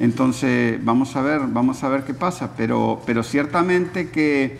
Entonces, 0.00 0.84
vamos 0.84 1.14
a 1.14 1.22
ver, 1.22 1.42
vamos 1.46 1.84
a 1.84 1.88
ver 1.88 2.02
qué 2.02 2.14
pasa, 2.14 2.50
pero, 2.56 3.00
pero 3.06 3.22
ciertamente 3.22 4.10
que 4.10 4.58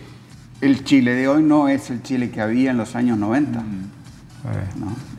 el 0.61 0.85
Chile 0.85 1.13
de 1.13 1.27
hoy 1.27 1.43
no 1.43 1.67
es 1.67 1.89
el 1.89 2.03
Chile 2.03 2.29
que 2.29 2.39
había 2.39 2.71
en 2.71 2.77
los 2.77 2.95
años 2.95 3.17
90. 3.17 3.65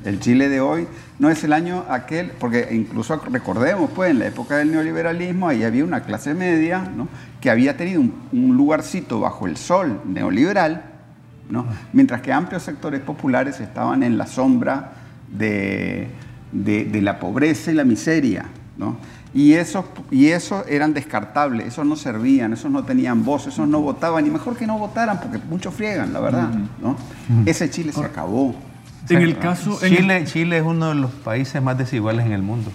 El 0.05 0.21
Chile 0.21 0.49
de 0.49 0.61
hoy 0.61 0.87
no 1.19 1.29
es 1.29 1.45
el 1.45 1.53
año 1.53 1.85
aquel, 1.89 2.31
porque 2.39 2.69
incluso 2.73 3.17
recordemos, 3.31 3.91
pues 3.95 4.11
en 4.11 4.21
la 4.21 4.27
época 4.27 4.57
del 4.57 4.71
neoliberalismo 4.73 5.49
ahí 5.49 5.65
había 5.65 5.85
una 5.85 6.01
clase 6.01 6.35
media 6.35 6.89
que 7.41 7.51
había 7.51 7.77
tenido 7.77 8.01
un, 8.01 8.57
lugarcito 8.57 9.21
bajo 9.21 9.47
el 9.47 9.57
sol 9.57 10.01
neoliberal, 10.07 10.83
¿no? 11.51 11.67
mientras 11.93 12.23
que 12.23 12.33
amplios 12.33 12.63
sectores 12.63 13.01
populares 13.01 13.61
estaban 13.61 14.03
en 14.03 14.17
la 14.17 14.27
sombra 14.27 14.93
de, 15.31 16.11
la 16.53 17.19
pobreza 17.19 17.71
y 17.71 17.75
la 17.75 17.85
miseria. 17.85 18.47
¿no? 18.77 18.97
Y 19.35 19.55
esos, 19.55 19.85
y 20.11 20.29
esos 20.29 20.67
eran 20.69 20.95
descartables, 20.95 21.67
esos 21.67 21.85
no 21.85 21.97
servían, 21.97 22.53
esos 22.53 22.71
no 22.71 22.85
tenían 22.85 23.25
voz, 23.25 23.47
esos 23.47 23.69
no 23.69 23.81
votaban, 23.81 24.27
y 24.27 24.31
mejor 24.31 24.57
que 24.57 24.67
no 24.67 24.79
votaran, 24.79 25.21
porque 25.21 25.39
muchos 25.51 25.75
friegan, 25.75 26.13
la 26.13 26.21
verdad. 26.21 26.49
¿no? 26.81 26.97
Ese 27.45 27.69
Chile 27.69 27.93
se 27.93 28.05
acabó. 28.05 28.55
En 29.11 29.23
el 29.23 29.39
caso. 29.39 29.79
Chile, 29.81 30.25
Chile 30.25 30.59
es 30.59 30.65
uno 30.65 30.91
de 30.91 30.95
los 30.95 31.11
países 31.11 31.63
más 31.63 31.79
desiguales 31.79 32.27
en 32.27 32.33
el 32.33 32.43
mundo. 32.43 32.71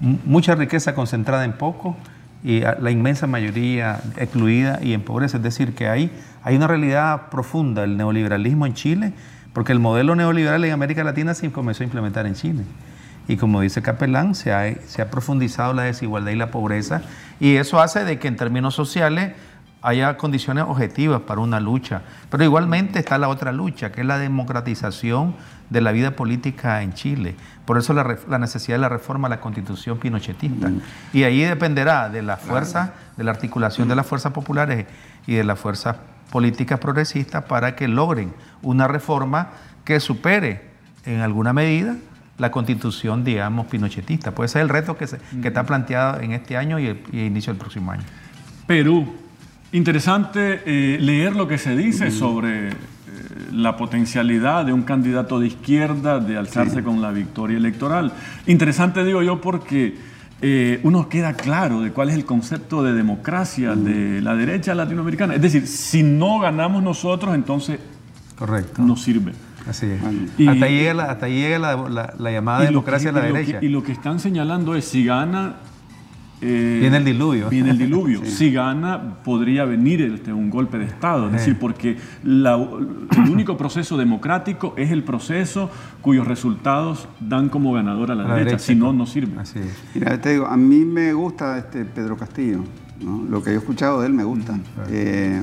Mucha 0.00 0.54
riqueza 0.54 0.94
concentrada 0.94 1.44
en 1.44 1.52
poco 1.52 1.96
y 2.44 2.60
la 2.60 2.90
inmensa 2.90 3.26
mayoría 3.26 4.00
excluida 4.16 4.78
y 4.82 4.92
en 4.92 5.02
pobreza. 5.02 5.38
Es 5.38 5.42
decir, 5.42 5.74
que 5.74 5.88
hay, 5.88 6.10
hay 6.42 6.56
una 6.56 6.66
realidad 6.66 7.28
profunda, 7.30 7.84
el 7.84 7.96
neoliberalismo 7.96 8.66
en 8.66 8.74
Chile, 8.74 9.12
porque 9.52 9.72
el 9.72 9.80
modelo 9.80 10.14
neoliberal 10.14 10.64
en 10.64 10.72
América 10.72 11.02
Latina 11.02 11.34
se 11.34 11.50
comenzó 11.50 11.82
a 11.82 11.86
implementar 11.86 12.26
en 12.26 12.34
Chile. 12.34 12.62
Y 13.28 13.36
como 13.36 13.60
dice 13.60 13.82
Capelán, 13.82 14.34
se 14.34 14.52
ha, 14.52 14.72
se 14.86 15.02
ha 15.02 15.10
profundizado 15.10 15.72
la 15.72 15.82
desigualdad 15.82 16.30
y 16.30 16.36
la 16.36 16.50
pobreza, 16.50 17.02
y 17.40 17.56
eso 17.56 17.80
hace 17.80 18.04
de 18.04 18.18
que 18.18 18.28
en 18.28 18.36
términos 18.36 18.74
sociales 18.74 19.32
haya 19.86 20.16
condiciones 20.16 20.64
objetivas 20.66 21.20
para 21.20 21.40
una 21.40 21.60
lucha. 21.60 22.02
Pero 22.28 22.42
igualmente 22.42 22.98
está 22.98 23.18
la 23.18 23.28
otra 23.28 23.52
lucha, 23.52 23.92
que 23.92 24.00
es 24.00 24.06
la 24.06 24.18
democratización 24.18 25.36
de 25.70 25.80
la 25.80 25.92
vida 25.92 26.10
política 26.10 26.82
en 26.82 26.92
Chile. 26.92 27.36
Por 27.64 27.78
eso 27.78 27.94
la, 27.94 28.38
necesidad 28.38 28.78
de 28.78 28.80
la 28.80 28.88
reforma 28.88 29.28
a 29.28 29.30
la 29.30 29.40
constitución 29.40 29.98
pinochetista. 29.98 30.72
Y 31.12 31.22
ahí 31.22 31.40
dependerá 31.42 32.08
de 32.08 32.22
la 32.22 32.36
fuerza, 32.36 32.94
de 33.16 33.22
la 33.22 33.30
articulación 33.30 33.86
de 33.86 33.94
las 33.94 34.06
fuerzas 34.06 34.32
populares 34.32 34.86
y 35.24 35.34
de 35.34 35.44
las 35.44 35.56
fuerzas 35.56 35.96
políticas 36.32 36.80
progresistas 36.80 37.44
para 37.44 37.76
que 37.76 37.86
logren 37.86 38.32
una 38.62 38.88
reforma 38.88 39.50
que 39.84 40.00
supere 40.00 40.68
en 41.04 41.20
alguna 41.20 41.52
medida 41.52 41.94
la 42.38 42.50
constitución, 42.50 43.22
digamos, 43.22 43.66
pinochetista. 43.66 44.32
Puede 44.32 44.48
ser 44.48 44.62
el 44.62 44.68
reto 44.68 44.96
que, 44.96 45.04
está 45.04 45.62
planteado 45.64 46.20
en 46.20 46.32
este 46.32 46.56
año 46.56 46.80
y 46.80 46.88
el 46.88 47.04
inicio 47.12 47.52
del 47.52 47.60
próximo 47.60 47.92
año. 47.92 48.02
Perú 48.66 49.25
Interesante 49.72 50.62
eh, 50.64 50.98
leer 51.00 51.34
lo 51.34 51.48
que 51.48 51.58
se 51.58 51.76
dice 51.76 52.10
sobre 52.10 52.68
eh, 52.68 52.72
la 53.52 53.76
potencialidad 53.76 54.64
de 54.64 54.72
un 54.72 54.82
candidato 54.82 55.40
de 55.40 55.48
izquierda 55.48 56.20
de 56.20 56.36
alzarse 56.36 56.82
con 56.82 57.02
la 57.02 57.10
victoria 57.10 57.56
electoral. 57.56 58.12
Interesante 58.46 59.04
digo 59.04 59.22
yo 59.22 59.40
porque 59.40 59.96
eh, 60.40 60.80
uno 60.84 61.08
queda 61.08 61.34
claro 61.34 61.80
de 61.80 61.90
cuál 61.90 62.10
es 62.10 62.14
el 62.14 62.24
concepto 62.24 62.82
de 62.82 62.92
democracia 62.92 63.74
de 63.74 64.20
la 64.20 64.36
derecha 64.36 64.74
latinoamericana. 64.74 65.34
Es 65.34 65.42
decir, 65.42 65.66
si 65.66 66.02
no 66.02 66.38
ganamos 66.38 66.82
nosotros, 66.82 67.34
entonces 67.34 67.80
Correcto. 68.36 68.82
no 68.82 68.96
sirve. 68.96 69.32
Así 69.68 69.86
es. 69.86 70.00
hasta 70.48 70.66
ahí 70.66 70.78
llega, 70.78 70.94
la, 70.94 71.04
hasta 71.10 71.28
llega 71.28 71.58
la, 71.58 72.30
llamada 72.30 72.60
democracia 72.60 73.10
de 73.10 73.20
la 73.20 73.26
derecha. 73.26 73.58
y 73.60 73.68
lo 73.68 73.82
que 73.82 73.90
están 73.90 74.20
señalando 74.20 74.76
es 74.76 74.84
si 74.84 75.04
gana 75.04 75.56
eh, 76.40 76.78
viene 76.80 76.98
el 76.98 77.04
diluvio. 77.04 77.48
Viene 77.48 77.70
el 77.70 77.78
diluvio. 77.78 78.20
Si 78.36 78.52
gana, 78.52 79.22
podría 79.24 79.64
venir 79.64 80.02
este, 80.02 80.32
un 80.32 80.50
golpe 80.50 80.78
de 80.78 80.84
Estado. 80.84 81.26
Es 81.26 81.32
decir, 81.32 81.58
porque 81.58 81.96
el 82.24 83.30
único 83.30 83.56
proceso 83.56 83.96
democrático 83.96 84.74
es 84.76 84.90
el 84.90 85.02
proceso 85.04 85.70
cuyos 86.02 86.26
resultados 86.26 87.08
dan 87.20 87.48
como 87.48 87.72
ganador 87.72 88.10
a 88.10 88.14
la, 88.14 88.34
derecha. 88.34 88.58
Si 88.58 88.74
no, 88.74 88.92
no 88.92 89.06
sirve. 89.06 89.32
Mira, 89.94 90.20
te 90.20 90.32
digo, 90.32 90.46
a 90.46 90.56
mí 90.56 90.84
me 90.84 91.12
gusta 91.12 91.58
este 91.58 91.84
Pedro 91.84 92.16
Castillo. 92.16 92.62
Lo 93.30 93.42
que 93.42 93.50
yo 93.50 93.56
he 93.56 93.58
escuchado 93.58 94.00
de 94.00 94.08
él 94.08 94.12
me 94.12 94.24
gusta. 94.24 94.58
Eh, 94.90 95.42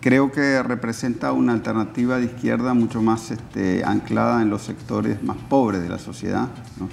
creo 0.00 0.32
que 0.32 0.62
representa 0.62 1.32
una 1.32 1.52
alternativa 1.52 2.18
de 2.18 2.26
izquierda 2.26 2.74
mucho 2.74 3.02
más 3.02 3.30
este, 3.30 3.84
anclada 3.84 4.42
en 4.42 4.50
los 4.50 4.62
sectores 4.62 5.22
más 5.22 5.36
pobres 5.48 5.82
de 5.82 5.88
la 5.88 5.98
sociedad. 5.98 6.48
¿no? 6.78 6.88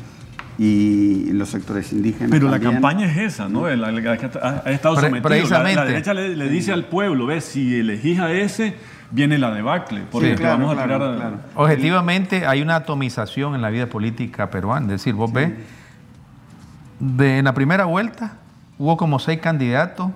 Y 0.58 1.32
los 1.34 1.50
sectores 1.50 1.92
indígenas. 1.92 2.32
Pero 2.32 2.50
la 2.50 2.60
campaña 2.60 3.06
es 3.08 3.18
esa, 3.18 3.50
¿no? 3.50 3.68
La, 3.68 3.88
ha, 3.88 4.72
estado 4.72 4.96
sometido. 5.00 5.50
La, 5.50 5.86
derecha 5.86 6.14
le, 6.14 6.50
dice 6.50 6.72
al 6.72 6.86
pueblo, 6.86 7.26
ves, 7.26 7.46
si 7.46 7.80
elegís 7.80 8.20
a 8.20 8.32
ese, 8.32 8.76
viene 9.12 9.38
la 9.38 9.52
debacle, 9.52 10.04
porque 10.12 10.36
vamos 10.36 10.78
a 10.78 10.84
tirar 10.84 11.40
Objetivamente 11.56 12.48
hay 12.48 12.62
una 12.62 12.78
atomización 12.78 13.56
en 13.56 13.62
la 13.62 13.70
vida 13.70 13.88
política 13.88 14.50
peruana. 14.50 14.86
Es 14.86 14.92
decir, 14.92 15.14
vos 15.14 15.32
ves, 15.32 15.52
de, 17.00 17.40
en 17.40 17.46
la 17.46 17.54
primera 17.54 17.86
vuelta 17.86 18.38
hubo 18.78 18.98
como 18.98 19.20
seis 19.20 19.40
candidatos 19.40 20.12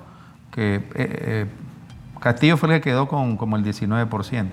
que 0.52 0.76
eh, 0.76 0.82
eh, 0.96 1.46
Castillo 2.20 2.58
fue 2.58 2.70
el 2.70 2.82
que 2.82 2.90
quedó 2.90 3.08
con 3.08 3.38
como 3.38 3.56
el 3.56 3.64
19%. 3.64 4.48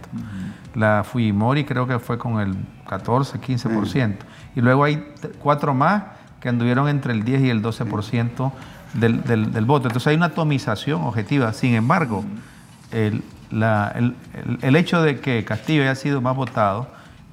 La 0.74 1.04
Fujimori 1.04 1.64
creo 1.64 1.86
que 1.86 1.98
fue 1.98 2.18
con 2.18 2.40
el 2.40 2.54
14, 2.88 3.40
15%. 3.40 4.16
Y 4.54 4.60
luego 4.60 4.84
hay 4.84 5.12
cuatro 5.38 5.74
más 5.74 6.04
que 6.40 6.48
anduvieron 6.48 6.88
entre 6.88 7.12
el 7.12 7.24
10 7.24 7.42
y 7.42 7.50
el 7.50 7.62
12% 7.62 8.52
del, 8.94 9.22
del, 9.24 9.64
voto. 9.64 9.88
Entonces 9.88 10.08
hay 10.08 10.16
una 10.16 10.26
atomización 10.26 11.02
objetiva. 11.02 11.52
Sin 11.52 11.74
embargo, 11.74 12.24
el, 12.92 13.22
el, 14.62 14.76
hecho 14.76 15.02
de 15.02 15.20
que 15.20 15.44
Castillo 15.44 15.82
haya 15.82 15.94
sido 15.94 16.20
más 16.20 16.36
votado 16.36 16.88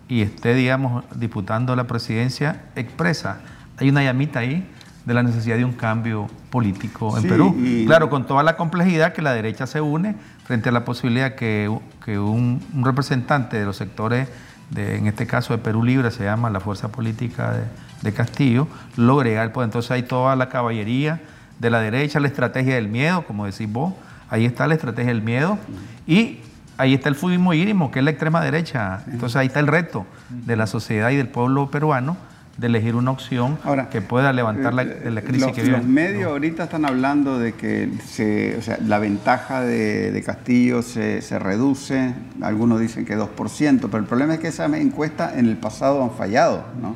y 0.08 0.22
esté, 0.22 0.54
digamos, 0.54 1.04
disputando 1.16 1.76
la 1.76 1.86
presidencia, 1.86 2.64
expresa, 2.76 3.42
hay 3.78 3.90
una 3.90 4.04
llamita 4.04 4.40
ahí 4.40 4.68
de 5.06 5.14
la 5.14 5.24
necesidad 5.24 5.58
de 5.58 5.66
un 5.66 5.74
cambio 5.74 6.28
político 6.50 7.18
en 7.18 7.28
Perú. 7.28 7.56
Claro, 7.86 8.10
con 8.10 8.26
toda 8.26 8.44
la 8.44 8.56
complejidad 8.56 9.14
que 9.14 9.22
la 9.22 9.34
derecha 9.34 9.68
se 9.68 9.82
une 9.82 10.16
frente 10.46 10.70
a 10.70 10.72
la 10.72 10.86
posibilidad 10.86 11.36
que, 11.36 11.76
que 12.06 12.18
un, 12.20 12.62
representante 12.82 13.58
de 13.58 13.66
los 13.66 13.78
sectores, 13.78 14.30
de, 14.70 14.98
en 14.98 15.08
este 15.08 15.28
caso 15.28 15.54
de 15.54 15.60
Perú 15.60 15.84
Libre, 15.84 16.10
se 16.12 16.24
llama 16.24 16.50
la 16.50 16.60
fuerza 16.60 16.90
política 16.90 17.54
de, 18.02 18.14
Castillo, 18.14 18.68
logre 18.98 19.42
el 19.42 19.52
poder. 19.52 19.68
Entonces 19.68 19.92
hay 19.92 20.04
toda 20.04 20.36
la 20.36 20.50
caballería 20.50 21.22
de 21.60 21.70
la 21.70 21.80
derecha, 21.80 22.20
la 22.20 22.28
estrategia 22.28 22.76
del 22.76 22.90
miedo, 22.90 23.26
como 23.26 23.46
decís 23.46 23.72
vos, 23.72 23.94
ahí 24.30 24.46
está 24.46 24.68
la 24.68 24.74
estrategia 24.74 25.14
del 25.14 25.22
miedo 25.22 25.58
y 26.06 26.40
ahí 26.78 26.94
está 26.94 27.08
el 27.08 27.16
fujimorismo, 27.16 27.92
que 27.92 28.00
es 28.00 28.06
la 28.06 28.12
extrema 28.12 28.42
derecha. 28.42 29.04
Entonces 29.08 29.38
ahí 29.38 29.48
está 29.48 29.62
el 29.62 29.68
reto 29.68 30.06
de 30.30 30.58
la 30.58 30.68
sociedad 30.68 31.12
y 31.12 31.16
del 31.16 31.30
pueblo 31.30 31.72
peruano 31.72 32.18
de 32.58 32.68
elegir 32.68 32.96
una 32.96 33.12
opción 33.12 33.58
que 33.90 34.02
pueda 34.02 34.32
levantar 34.32 34.74
la, 34.74 34.84
eh, 34.84 35.10
la 35.10 35.22
crisis 35.22 35.52
que 35.54 35.64
vive. 35.64 35.78
Los 35.78 35.86
medios 35.86 36.32
ahorita 36.32 36.66
están 36.66 36.86
hablando 36.86 37.40
de 37.40 37.54
que 37.54 37.90
se, 38.06 38.58
o 38.58 38.62
sea, 38.62 38.78
la 38.86 39.00
ventaja 39.00 39.62
de, 39.62 40.22
Castillo 40.24 40.82
se, 40.82 41.22
se, 41.22 41.40
reduce, 41.40 42.14
algunos 42.42 42.80
dicen 42.80 43.06
que 43.06 43.18
2%, 43.18 43.80
pero 43.82 43.98
el 43.98 44.06
problema 44.06 44.36
es 44.36 44.40
que 44.40 44.48
esa 44.50 44.66
encuesta 44.66 45.38
en 45.38 45.48
el 45.48 45.58
pasado 45.58 46.04
han 46.04 46.12
fallado, 46.12 46.64
¿no? 46.82 46.96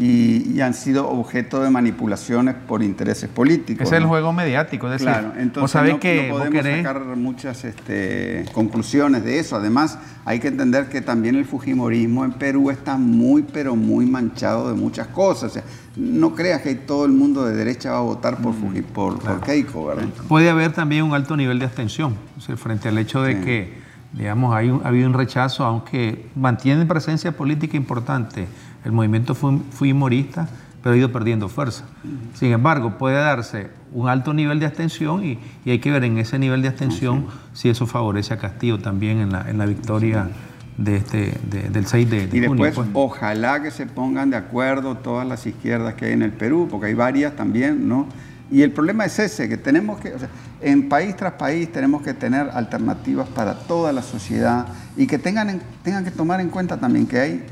Y, 0.00 0.60
han 0.62 0.72
sido 0.72 1.08
objeto 1.08 1.62
de 1.62 1.68
manipulaciones 1.68 2.54
por 2.54 2.82
intereses 2.82 3.28
políticos. 3.28 3.86
Es 3.86 3.92
el 3.92 4.06
juego 4.06 4.32
mediático, 4.32 4.86
es 4.86 4.92
decir, 4.92 5.08
claro, 5.08 5.32
entonces 5.36 5.82
no, 5.82 6.00
que 6.00 6.28
podemos 6.30 6.64
sacar 6.64 7.04
muchas 7.16 7.64
este, 7.64 8.46
conclusiones 8.52 9.24
de 9.24 9.38
eso. 9.38 9.56
Además, 9.56 9.98
hay 10.24 10.40
que 10.40 10.48
entender 10.48 10.88
que 10.88 11.02
también 11.02 11.34
el 11.34 11.44
Fujimorismo 11.44 12.24
en 12.24 12.32
Perú 12.32 12.70
está 12.70 12.96
muy, 12.96 13.42
pero 13.42 13.76
muy 13.76 14.06
manchado 14.06 14.70
de 14.70 14.74
muchas 14.74 15.06
cosas. 15.08 15.62
no 15.96 16.34
creas 16.34 16.62
que 16.62 16.74
todo 16.76 17.04
el 17.04 17.12
mundo 17.12 17.44
de 17.44 17.54
derecha 17.54 17.90
va 17.90 17.98
a 17.98 18.02
votar 18.02 18.38
por, 18.38 18.54
mm, 18.54 18.82
por, 18.94 19.40
Keiko, 19.42 19.86
¿verdad? 19.86 20.04
Puede 20.28 20.48
haber 20.48 20.72
también 20.72 21.04
un 21.04 21.12
alto 21.12 21.36
nivel 21.36 21.58
de 21.58 21.66
abstención, 21.66 22.16
frente 22.56 22.88
al 22.88 22.96
hecho 22.96 23.22
de 23.22 23.40
que 23.40 23.80
digamos, 24.12 24.54
hay 24.54 24.68
ha 24.70 24.88
habido 24.88 25.06
un 25.06 25.14
rechazo, 25.14 25.64
aunque 25.64 26.26
mantiene 26.34 26.84
presencia 26.86 27.32
política 27.32 27.76
importante 27.76 28.46
el 28.84 28.92
movimiento 28.92 29.34
fujimorista, 29.34 30.48
pero 30.82 30.94
ha 30.94 30.98
ido 30.98 31.12
perdiendo 31.12 31.48
fuerza. 31.48 31.84
Sin 32.34 32.52
embargo, 32.52 32.96
puede 32.98 33.16
darse 33.16 33.68
un 33.92 34.08
alto 34.08 34.32
nivel 34.32 34.60
de 34.60 34.66
abstención 34.66 35.24
y, 35.24 35.38
hay 35.66 35.78
que 35.78 35.90
ver 35.90 36.04
en 36.04 36.18
ese 36.18 36.38
nivel 36.38 36.62
de 36.62 36.68
abstención 36.68 37.26
si 37.52 37.68
eso 37.68 37.86
favorece 37.86 38.34
a 38.34 38.38
Castillo 38.38 38.78
también 38.78 39.18
en 39.18 39.32
la, 39.32 39.48
en 39.48 39.58
la 39.58 39.66
victoria 39.66 40.28
de 40.76 40.96
este, 40.96 41.34
del 41.70 41.86
6 41.86 42.10
de, 42.10 42.26
de 42.26 42.36
y 42.36 42.40
después, 42.40 42.74
pues. 42.74 42.88
ojalá 42.94 43.62
que 43.62 43.70
se 43.70 43.86
pongan 43.86 44.30
de 44.30 44.36
acuerdo 44.36 44.96
todas 44.96 45.26
las 45.26 45.46
izquierdas 45.46 45.94
que 45.94 46.06
hay 46.06 46.12
en 46.12 46.22
el 46.22 46.32
Perú, 46.32 46.68
porque 46.70 46.86
hay 46.86 46.94
varias 46.94 47.36
también, 47.36 47.86
¿no? 47.86 48.08
Y 48.50 48.62
el 48.62 48.72
problema 48.72 49.04
es 49.04 49.18
ese, 49.18 49.48
que 49.48 49.56
tenemos 49.56 50.00
que, 50.00 50.12
o 50.12 50.18
sea, 50.18 50.28
en 50.60 50.88
país 50.88 51.14
tras 51.16 51.34
país 51.34 51.70
tenemos 51.70 52.02
que 52.02 52.14
tener 52.14 52.50
alternativas 52.52 53.28
para 53.28 53.54
toda 53.54 53.92
la 53.92 54.02
sociedad 54.02 54.66
y 54.96 55.06
que 55.06 55.18
tengan, 55.18 55.60
tengan 55.84 56.04
que 56.04 56.10
tomar 56.10 56.40
en 56.40 56.48
cuenta 56.48 56.78
también 56.78 57.06
que 57.06 57.20
hay, 57.20 57.46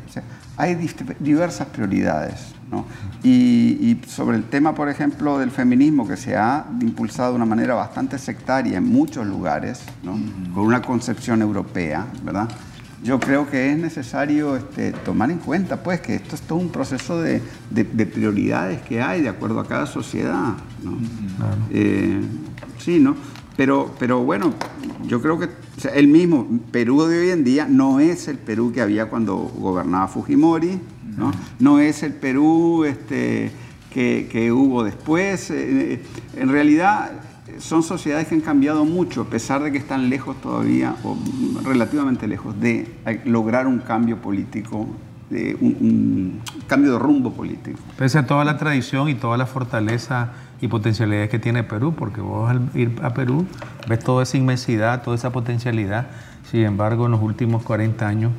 hay 0.58 0.74
diversas 1.20 1.68
prioridades. 1.68 2.52
¿no? 2.70 2.84
Y, 3.22 3.98
sobre 4.06 4.36
el 4.36 4.44
tema, 4.44 4.74
por 4.74 4.88
ejemplo, 4.90 5.38
del 5.38 5.50
feminismo, 5.50 6.06
que 6.06 6.16
se 6.16 6.36
ha 6.36 6.66
impulsado 6.80 7.30
de 7.30 7.36
una 7.36 7.46
manera 7.46 7.74
bastante 7.74 8.18
sectaria 8.18 8.76
en 8.76 8.84
muchos 8.84 9.26
lugares, 9.26 9.80
¿no? 10.02 10.18
con 10.52 10.64
una 10.64 10.82
concepción 10.82 11.40
europea, 11.40 12.06
¿verdad? 12.22 12.48
Yo 13.02 13.20
creo 13.20 13.48
que 13.48 13.70
es 13.70 13.78
necesario 13.78 14.56
este, 14.56 14.90
tomar 14.90 15.30
en 15.30 15.38
cuenta 15.38 15.76
pues, 15.76 16.00
que 16.00 16.16
esto 16.16 16.34
es 16.34 16.42
todo 16.42 16.58
un 16.58 16.70
proceso 16.70 17.22
de, 17.22 17.40
de, 17.70 18.06
prioridades 18.06 18.82
que 18.82 19.00
hay 19.00 19.22
de 19.22 19.28
acuerdo 19.28 19.60
a 19.60 19.68
cada 19.68 19.86
sociedad. 19.86 20.54
¿no? 20.82 20.98
Eh, 21.70 22.20
sí, 22.78 22.98
¿no? 22.98 23.14
Pero, 23.58 23.90
pero 23.98 24.22
bueno, 24.22 24.54
yo 25.04 25.20
creo 25.20 25.36
que 25.36 25.48
el 25.92 26.06
mismo 26.06 26.46
Perú 26.70 27.02
de 27.06 27.18
hoy 27.18 27.30
en 27.30 27.42
día 27.42 27.66
no 27.68 27.98
es 27.98 28.28
el 28.28 28.38
Perú 28.38 28.70
que 28.72 28.80
había 28.80 29.06
cuando 29.06 29.34
gobernaba 29.36 30.06
Fujimori, 30.06 30.78
no, 31.16 31.32
no 31.58 31.80
es 31.80 32.04
el 32.04 32.12
Perú 32.12 32.84
este, 32.84 33.50
que, 33.92 34.52
hubo 34.52 34.84
después. 34.84 35.50
Eh, 35.50 36.00
en 36.36 36.48
realidad 36.50 37.10
son 37.58 37.82
sociedades 37.82 38.28
que 38.28 38.36
han 38.36 38.42
cambiado 38.42 38.84
mucho, 38.84 39.22
a 39.22 39.24
pesar 39.24 39.60
de 39.64 39.72
que 39.72 39.78
están 39.78 40.08
lejos 40.08 40.40
todavía, 40.40 40.94
o 41.02 41.18
relativamente 41.64 42.28
lejos, 42.28 42.60
de 42.60 42.86
lograr 43.24 43.66
un 43.66 43.80
cambio 43.80 44.18
político 44.18 44.86
de 45.30 45.56
un, 45.60 46.40
cambio 46.68 46.92
de 46.92 46.98
rumbo 47.00 47.32
político. 47.32 47.78
Pese 47.96 48.18
a 48.18 48.26
toda 48.26 48.44
la 48.44 48.56
tradición 48.56 49.08
y 49.08 49.14
toda 49.14 49.36
la 49.36 49.46
fortaleza 49.46 50.32
y 50.60 50.68
potencialidades 50.68 51.30
que 51.30 51.38
tiene 51.38 51.62
Perú, 51.64 51.94
porque 51.96 52.20
vos 52.20 52.50
al 52.50 52.68
ir 52.74 52.96
a 53.02 53.14
Perú 53.14 53.46
ves 53.88 54.00
toda 54.00 54.22
esa 54.22 54.36
inmensidad, 54.36 55.02
toda 55.02 55.16
esa 55.16 55.30
potencialidad. 55.30 56.08
Sin 56.50 56.64
embargo, 56.64 57.06
en 57.06 57.12
los 57.12 57.22
últimos 57.22 57.62
40 57.62 58.06
años 58.06 58.32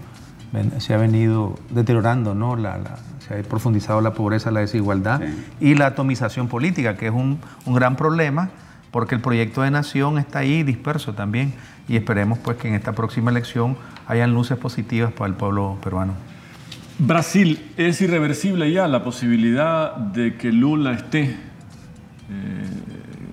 se 0.80 0.94
ha 0.94 0.98
venido 0.98 1.58
deteriorando, 1.70 2.34
¿no? 2.34 2.56
La, 2.56 2.80
se 3.28 3.40
ha 3.40 3.44
profundizado 3.44 4.02
la 4.02 4.14
pobreza, 4.14 4.52
la 4.52 4.62
desigualdad 4.62 5.22
y 5.60 5.76
la 5.76 5.88
atomización 5.88 6.48
política, 6.48 6.98
que 6.98 7.08
es 7.08 7.14
un, 7.14 7.40
un, 7.66 7.76
gran 7.76 7.96
problema, 7.96 8.50
porque 8.92 9.14
el 9.14 9.22
proyecto 9.22 9.62
de 9.62 9.72
nación 9.72 10.18
está 10.18 10.40
ahí 10.40 10.64
disperso 10.64 11.14
también 11.14 11.54
y 11.88 11.96
esperemos 11.96 12.40
pues 12.40 12.58
que 12.58 12.68
en 12.68 12.74
esta 12.74 12.94
próxima 12.94 13.30
elección 13.30 13.78
hayan 14.08 14.34
luces 14.34 14.58
positivas 14.58 15.14
para 15.14 15.28
el 15.28 15.36
pueblo 15.36 15.78
peruano. 15.84 16.14
Brasil, 16.98 17.72
¿es 17.78 18.02
irreversible 18.02 18.72
ya 18.72 18.88
la 18.88 19.04
posibilidad 19.04 19.96
de 19.96 20.36
que 20.36 20.52
Lula 20.52 20.94
esté 20.94 21.38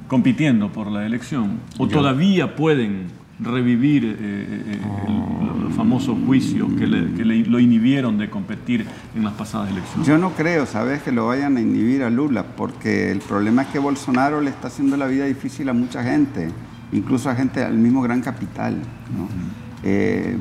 compitiendo 0.09 0.71
por 0.73 0.91
la 0.91 1.07
elección? 1.07 1.61
¿O 1.79 1.89
todavía 1.89 2.55
pueden 2.55 3.07
revivir 3.39 4.05
eh, 4.05 4.17
eh, 4.19 4.81
el, 5.09 5.73
famoso 5.73 6.17
juicio 6.27 6.75
que, 6.77 6.87
lo 6.87 7.61
inhibieron 7.61 8.17
de 8.17 8.31
competir 8.31 8.87
en 9.15 9.25
las 9.25 9.35
pasadas 9.35 9.71
elecciones? 9.71 10.09
Yo 10.09 10.17
no 10.17 10.31
creo, 10.31 10.65
¿sabes? 10.65 11.03
Que 11.03 11.13
lo 11.13 11.27
vayan 11.27 11.59
a 11.59 11.61
inhibir 11.61 12.03
a 12.03 12.09
Lula, 12.09 12.45
porque 12.57 13.11
el 13.11 13.19
problema 13.19 13.63
es 13.63 13.69
que 13.69 13.79
Bolsonaro 13.79 14.41
le 14.41 14.49
está 14.51 14.69
haciendo 14.69 14.97
la 14.97 15.07
vida 15.07 15.27
difícil 15.27 15.69
a 15.69 15.75
mucha 15.75 16.03
gente, 16.03 16.49
incluso 16.93 17.29
a 17.29 17.35
gente 17.35 17.63
al 17.63 17.77
mismo 17.77 18.01
gran 18.01 18.23
capital. 18.23 18.81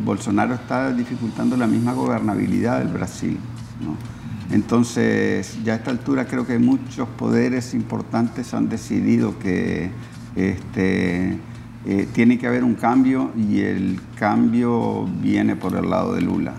Bolsonaro 0.06 0.56
está 0.56 0.92
dificultando 0.92 1.58
la 1.58 1.68
misma 1.68 1.92
gobernabilidad 1.92 2.80
del 2.80 2.88
Brasil. 2.88 3.38
Entonces, 4.52 5.58
ya 5.64 5.74
a 5.74 5.76
esta 5.78 5.92
altura 5.92 6.26
creo 6.26 6.46
que 6.46 6.60
muchos 6.60 7.08
poderes 7.10 7.74
importantes 7.74 8.54
han 8.54 8.70
decidido 8.70 9.40
que 9.40 9.90
este, 10.36 11.38
eh, 11.86 12.08
tiene 12.14 12.38
que 12.38 12.48
haber 12.48 12.64
un 12.64 12.76
cambio 12.76 13.32
y 13.36 13.62
el 13.62 14.00
cambio 14.18 15.06
viene 15.22 15.56
por 15.56 15.76
el 15.76 15.90
lado 15.90 16.14
de 16.14 16.22
Lula. 16.22 16.54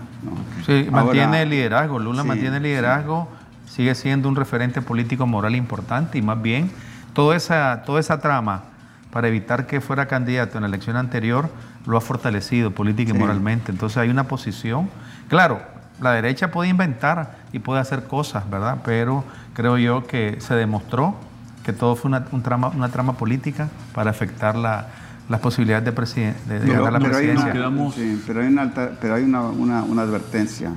Sí, 0.65 0.87
mantiene 0.91 1.43
el 1.43 1.49
liderazgo, 1.49 1.99
Lula 1.99 2.23
mantiene 2.23 2.57
el 2.57 2.63
liderazgo, 2.63 3.29
sigue 3.65 3.95
siendo 3.95 4.27
un 4.27 4.35
referente 4.35 4.81
político 4.81 5.25
moral 5.25 5.55
importante 5.55 6.17
y 6.17 6.21
más 6.21 6.41
bien 6.41 6.69
toda 7.13 7.35
esa, 7.35 7.83
toda 7.85 7.99
esa 7.99 8.19
trama 8.19 8.63
para 9.11 9.29
evitar 9.29 9.65
que 9.67 9.79
fuera 9.79 10.07
candidato 10.07 10.57
en 10.57 10.61
la 10.61 10.67
elección 10.67 10.97
anterior 10.97 11.49
lo 11.85 11.97
ha 11.97 12.01
fortalecido 12.01 12.71
política 12.71 13.11
y 13.11 13.17
moralmente. 13.17 13.71
Entonces 13.71 13.97
hay 13.97 14.09
una 14.09 14.25
posición, 14.25 14.89
claro, 15.29 15.61
la 16.01 16.11
derecha 16.11 16.51
puede 16.51 16.69
inventar 16.69 17.37
y 17.51 17.59
puede 17.59 17.79
hacer 17.81 18.03
cosas, 18.03 18.49
¿verdad? 18.49 18.79
Pero 18.85 19.23
creo 19.53 19.77
yo 19.77 20.05
que 20.05 20.37
se 20.39 20.55
demostró 20.55 21.15
que 21.63 21.73
todo 21.73 21.95
fue 21.95 22.09
una, 22.09 22.25
trama, 22.25 22.69
una 22.69 22.89
trama 22.89 23.13
política 23.13 23.69
para 23.93 24.11
afectar 24.11 24.55
la, 24.55 24.87
las 25.29 25.39
posibilidades 25.41 25.83
de, 25.85 26.59
de, 26.59 26.71
ganar 26.71 26.93
la 26.93 26.99
presidencia. 26.99 27.51
pero 27.51 28.41
hay, 28.41 28.47
una, 28.47 28.71
pero 29.01 29.15
hay 29.15 29.23
una, 29.23 29.41
una, 29.41 30.01
advertencia, 30.01 30.71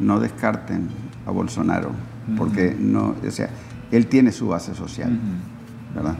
no 0.00 0.20
descarten 0.20 0.88
a 1.26 1.30
Bolsonaro, 1.30 1.90
porque 2.36 2.74
no, 2.78 3.14
o 3.26 3.30
sea, 3.30 3.50
él 3.90 4.06
tiene 4.06 4.32
su 4.32 4.48
base 4.48 4.74
social, 4.74 5.18
¿verdad? 5.94 6.14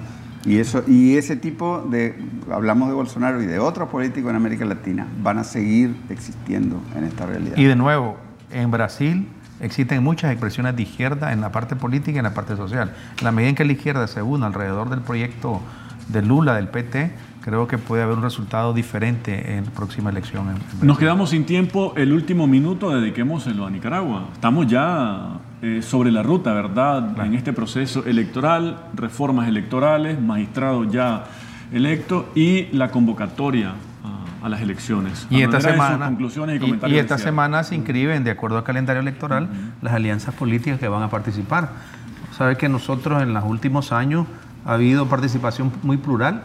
Y, 0.44 0.58
eso, 0.58 0.82
y 0.88 1.16
ese 1.16 1.36
tipo 1.36 1.86
de, 1.88 2.16
hablamos 2.50 2.88
de 2.88 2.94
Bolsonaro 2.94 3.42
y 3.42 3.46
de 3.46 3.60
otros 3.60 3.88
políticos 3.88 4.30
en 4.30 4.36
América 4.36 4.64
Latina, 4.64 5.06
van 5.22 5.38
a 5.38 5.44
seguir 5.44 5.96
existiendo 6.10 6.82
en 6.96 7.04
esta 7.04 7.26
realidad. 7.26 7.56
Y 7.56 7.64
de 7.64 7.76
nuevo, 7.76 8.16
en 8.52 8.70
Brasil 8.70 9.28
existen 9.60 10.02
muchas 10.02 10.32
expresiones 10.32 10.76
de 10.76 10.82
izquierda 10.82 11.32
en 11.32 11.40
la 11.40 11.52
parte 11.52 11.76
política 11.76 12.12
y 12.12 12.18
en 12.18 12.24
la 12.24 12.34
parte 12.34 12.56
social. 12.56 12.92
la 13.22 13.32
medida 13.32 13.50
en 13.50 13.54
que 13.54 13.64
la 13.64 13.72
izquierda 13.72 14.06
se 14.06 14.22
une 14.22 14.44
alrededor 14.44 14.90
del 14.90 15.00
proyecto 15.00 15.60
de 16.08 16.20
Lula, 16.20 16.54
del 16.56 16.68
PT, 16.68 17.12
creo 17.42 17.66
que 17.68 17.78
puede 17.78 18.02
haber 18.02 18.16
un 18.16 18.22
resultado 18.22 18.74
diferente 18.74 19.56
en 19.56 19.64
la 19.66 19.70
próxima 19.70 20.10
elección. 20.10 20.46
Nos 20.82 20.98
quedamos 20.98 21.30
sin 21.30 21.44
tiempo. 21.44 21.94
El 21.96 22.12
último 22.12 22.46
minuto 22.46 22.90
dediquémoselo 22.90 23.64
a 23.66 23.70
Nicaragua. 23.70 24.28
Estamos 24.32 24.66
ya 24.66 25.40
eh, 25.62 25.80
sobre 25.80 26.10
la 26.10 26.22
ruta, 26.22 26.52
¿verdad? 26.52 27.18
En 27.24 27.34
este 27.34 27.52
proceso 27.52 28.04
electoral, 28.04 28.78
reformas 28.94 29.48
electorales, 29.48 30.20
magistrado 30.20 30.84
ya 30.84 31.24
electo 31.72 32.30
y 32.34 32.66
la 32.72 32.90
convocatoria 32.90 33.74
a, 34.42 34.48
las 34.48 34.60
elecciones. 34.60 35.26
Y 35.30 35.42
esta 35.42 35.60
semana, 35.60 36.06
conclusiones 36.06 36.60
y, 36.88 36.96
esta 36.96 37.18
semana 37.18 37.64
se 37.64 37.74
inscriben, 37.74 38.24
de 38.24 38.30
acuerdo 38.30 38.58
al 38.58 38.64
calendario 38.64 39.00
electoral, 39.00 39.48
las 39.80 39.94
alianzas 39.94 40.34
políticas 40.34 40.78
que 40.78 40.88
van 40.88 41.02
a 41.02 41.10
participar. 41.10 41.70
Sabe 42.36 42.56
que 42.56 42.68
nosotros 42.68 43.22
en 43.22 43.34
los 43.34 43.44
últimos 43.44 43.92
años 43.92 44.26
ha 44.64 44.74
habido 44.74 45.06
participación 45.06 45.72
muy 45.82 45.96
plural 45.96 46.42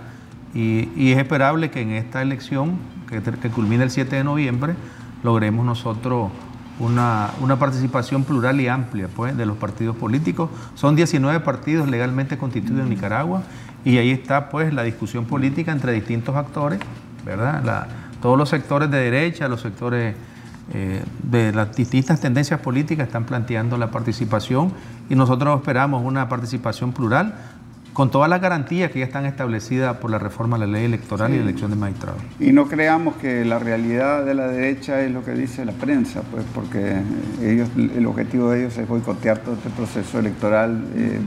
y, 0.54 1.12
es 1.12 1.18
esperable 1.18 1.72
que 1.72 1.82
en 1.82 1.92
esta 1.92 2.22
elección, 2.22 2.78
que, 3.10 3.22
que 3.22 3.50
culmina 3.50 3.84
el 3.84 3.92
7 3.92 4.16
de 4.16 4.24
noviembre, 4.24 4.76
logremos 5.24 5.66
nosotros 5.66 6.32
una, 6.80 7.56
participación 7.60 8.24
plural 8.24 8.62
y 8.62 8.68
amplia 8.68 9.08
pues, 9.08 9.36
de 9.36 9.46
los 9.46 9.58
partidos 9.58 9.96
políticos. 9.96 10.50
Son 10.76 10.96
19 10.96 11.40
partidos 11.42 11.90
legalmente 11.90 12.38
constituidos 12.38 12.84
en 12.84 12.90
Nicaragua 12.90 13.44
y 13.84 13.98
ahí 13.98 14.12
está 14.12 14.50
pues 14.50 14.74
la 14.74 14.84
discusión 14.84 15.26
política 15.26 15.72
entre 15.72 15.94
distintos 15.94 16.36
actores, 16.36 16.80
¿verdad? 17.28 17.88
todos 18.22 18.38
los 18.38 18.50
sectores 18.50 18.90
de 18.90 18.98
derecha, 18.98 19.48
los 19.48 19.62
sectores 19.62 20.16
eh, 20.74 21.02
de 21.24 21.54
las 21.54 21.76
distintas 21.76 22.20
tendencias 22.20 22.60
políticas 22.60 23.08
están 23.08 23.26
planteando 23.26 23.78
la 23.78 23.92
participación 23.92 24.74
y 25.10 25.16
nosotros 25.16 25.60
esperamos 25.60 26.04
una 26.04 26.28
participación 26.28 26.92
plural 26.92 27.36
con 27.98 28.12
todas 28.12 28.30
las 28.30 28.40
garantías 28.42 28.92
que 28.92 29.00
ya 29.00 29.06
están 29.06 29.26
establecidas 29.26 29.98
por 29.98 30.12
la 30.12 30.20
reforma 30.20 30.56
a 30.56 30.60
la 30.60 30.68
ley 30.68 30.86
electoral 30.86 31.34
y 31.34 31.38
la 31.38 31.44
elección 31.46 31.72
de 31.72 31.78
magistrados. 31.78 32.22
Y 32.40 32.52
no 32.52 32.68
creamos 32.68 33.16
que 33.16 33.44
la 33.44 33.58
realidad 33.58 34.24
de 34.24 34.36
la 34.36 34.48
derecha 34.48 35.02
es 35.02 35.12
lo 35.12 35.26
que 35.26 35.32
dice 35.32 35.66
la 35.66 35.72
prensa, 35.72 36.22
pues 36.30 36.46
porque 36.54 37.02
ellos, 37.42 37.70
el 37.76 38.06
objetivo 38.06 38.52
de 38.52 38.60
ellos 38.60 38.78
es 38.78 38.88
boicotear 38.88 39.40
todo 39.40 39.56
este 39.56 39.72
proceso 39.72 40.20
electoral 40.20 40.86
eh, 40.96 41.20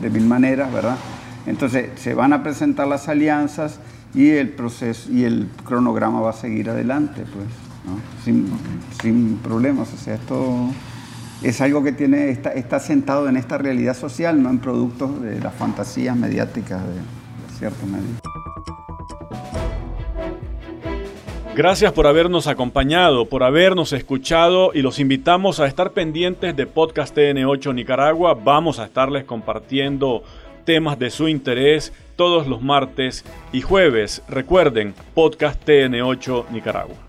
de, 0.00 0.08
mil 0.08 0.24
maneras, 0.24 0.72
¿verdad? 0.72 0.96
Entonces 1.44 1.90
se 1.96 2.14
van 2.14 2.32
a 2.32 2.42
presentar 2.42 2.86
las 2.86 3.06
alianzas 3.08 3.78
y 4.14 4.30
el 4.30 4.50
proceso 4.50 5.10
y 5.12 5.24
el 5.24 5.48
cronograma 5.64 6.20
va 6.20 6.30
a 6.30 6.34
seguir 6.34 6.70
adelante, 6.70 7.24
pues, 7.32 7.46
sin, 8.24 8.48
sin 9.00 9.36
problemas. 9.38 9.92
O 9.92 9.96
sea, 9.96 10.14
esto 10.14 10.70
es 11.42 11.60
algo 11.60 11.82
que 11.82 11.92
tiene, 11.92 12.30
está, 12.30 12.52
está 12.52 12.80
sentado 12.80 13.28
en 13.28 13.36
esta 13.36 13.58
realidad 13.58 13.96
social, 13.96 14.42
no 14.42 14.50
en 14.50 14.58
productos 14.58 15.22
de 15.22 15.40
las 15.40 15.54
fantasías 15.54 16.16
mediáticas 16.16 16.82
de, 16.86 16.94
de 16.94 17.58
cierto 17.58 17.86
medio. 17.86 18.28
Gracias 21.58 21.90
por 21.90 22.06
habernos 22.06 22.46
acompañado, 22.46 23.26
por 23.26 23.42
habernos 23.42 23.92
escuchado 23.92 24.70
y 24.74 24.80
los 24.80 25.00
invitamos 25.00 25.58
a 25.58 25.66
estar 25.66 25.90
pendientes 25.90 26.54
de 26.54 26.66
Podcast 26.68 27.16
TN8 27.16 27.74
Nicaragua. 27.74 28.34
Vamos 28.34 28.78
a 28.78 28.84
estarles 28.84 29.24
compartiendo 29.24 30.22
temas 30.68 30.98
de 30.98 31.08
su 31.08 31.28
interés 31.28 31.94
todos 32.14 32.46
los 32.46 32.60
martes 32.60 33.24
y 33.52 33.62
jueves. 33.62 34.20
Recuerden, 34.28 34.92
Podcast 35.14 35.66
TN8 35.66 36.50
Nicaragua. 36.50 37.07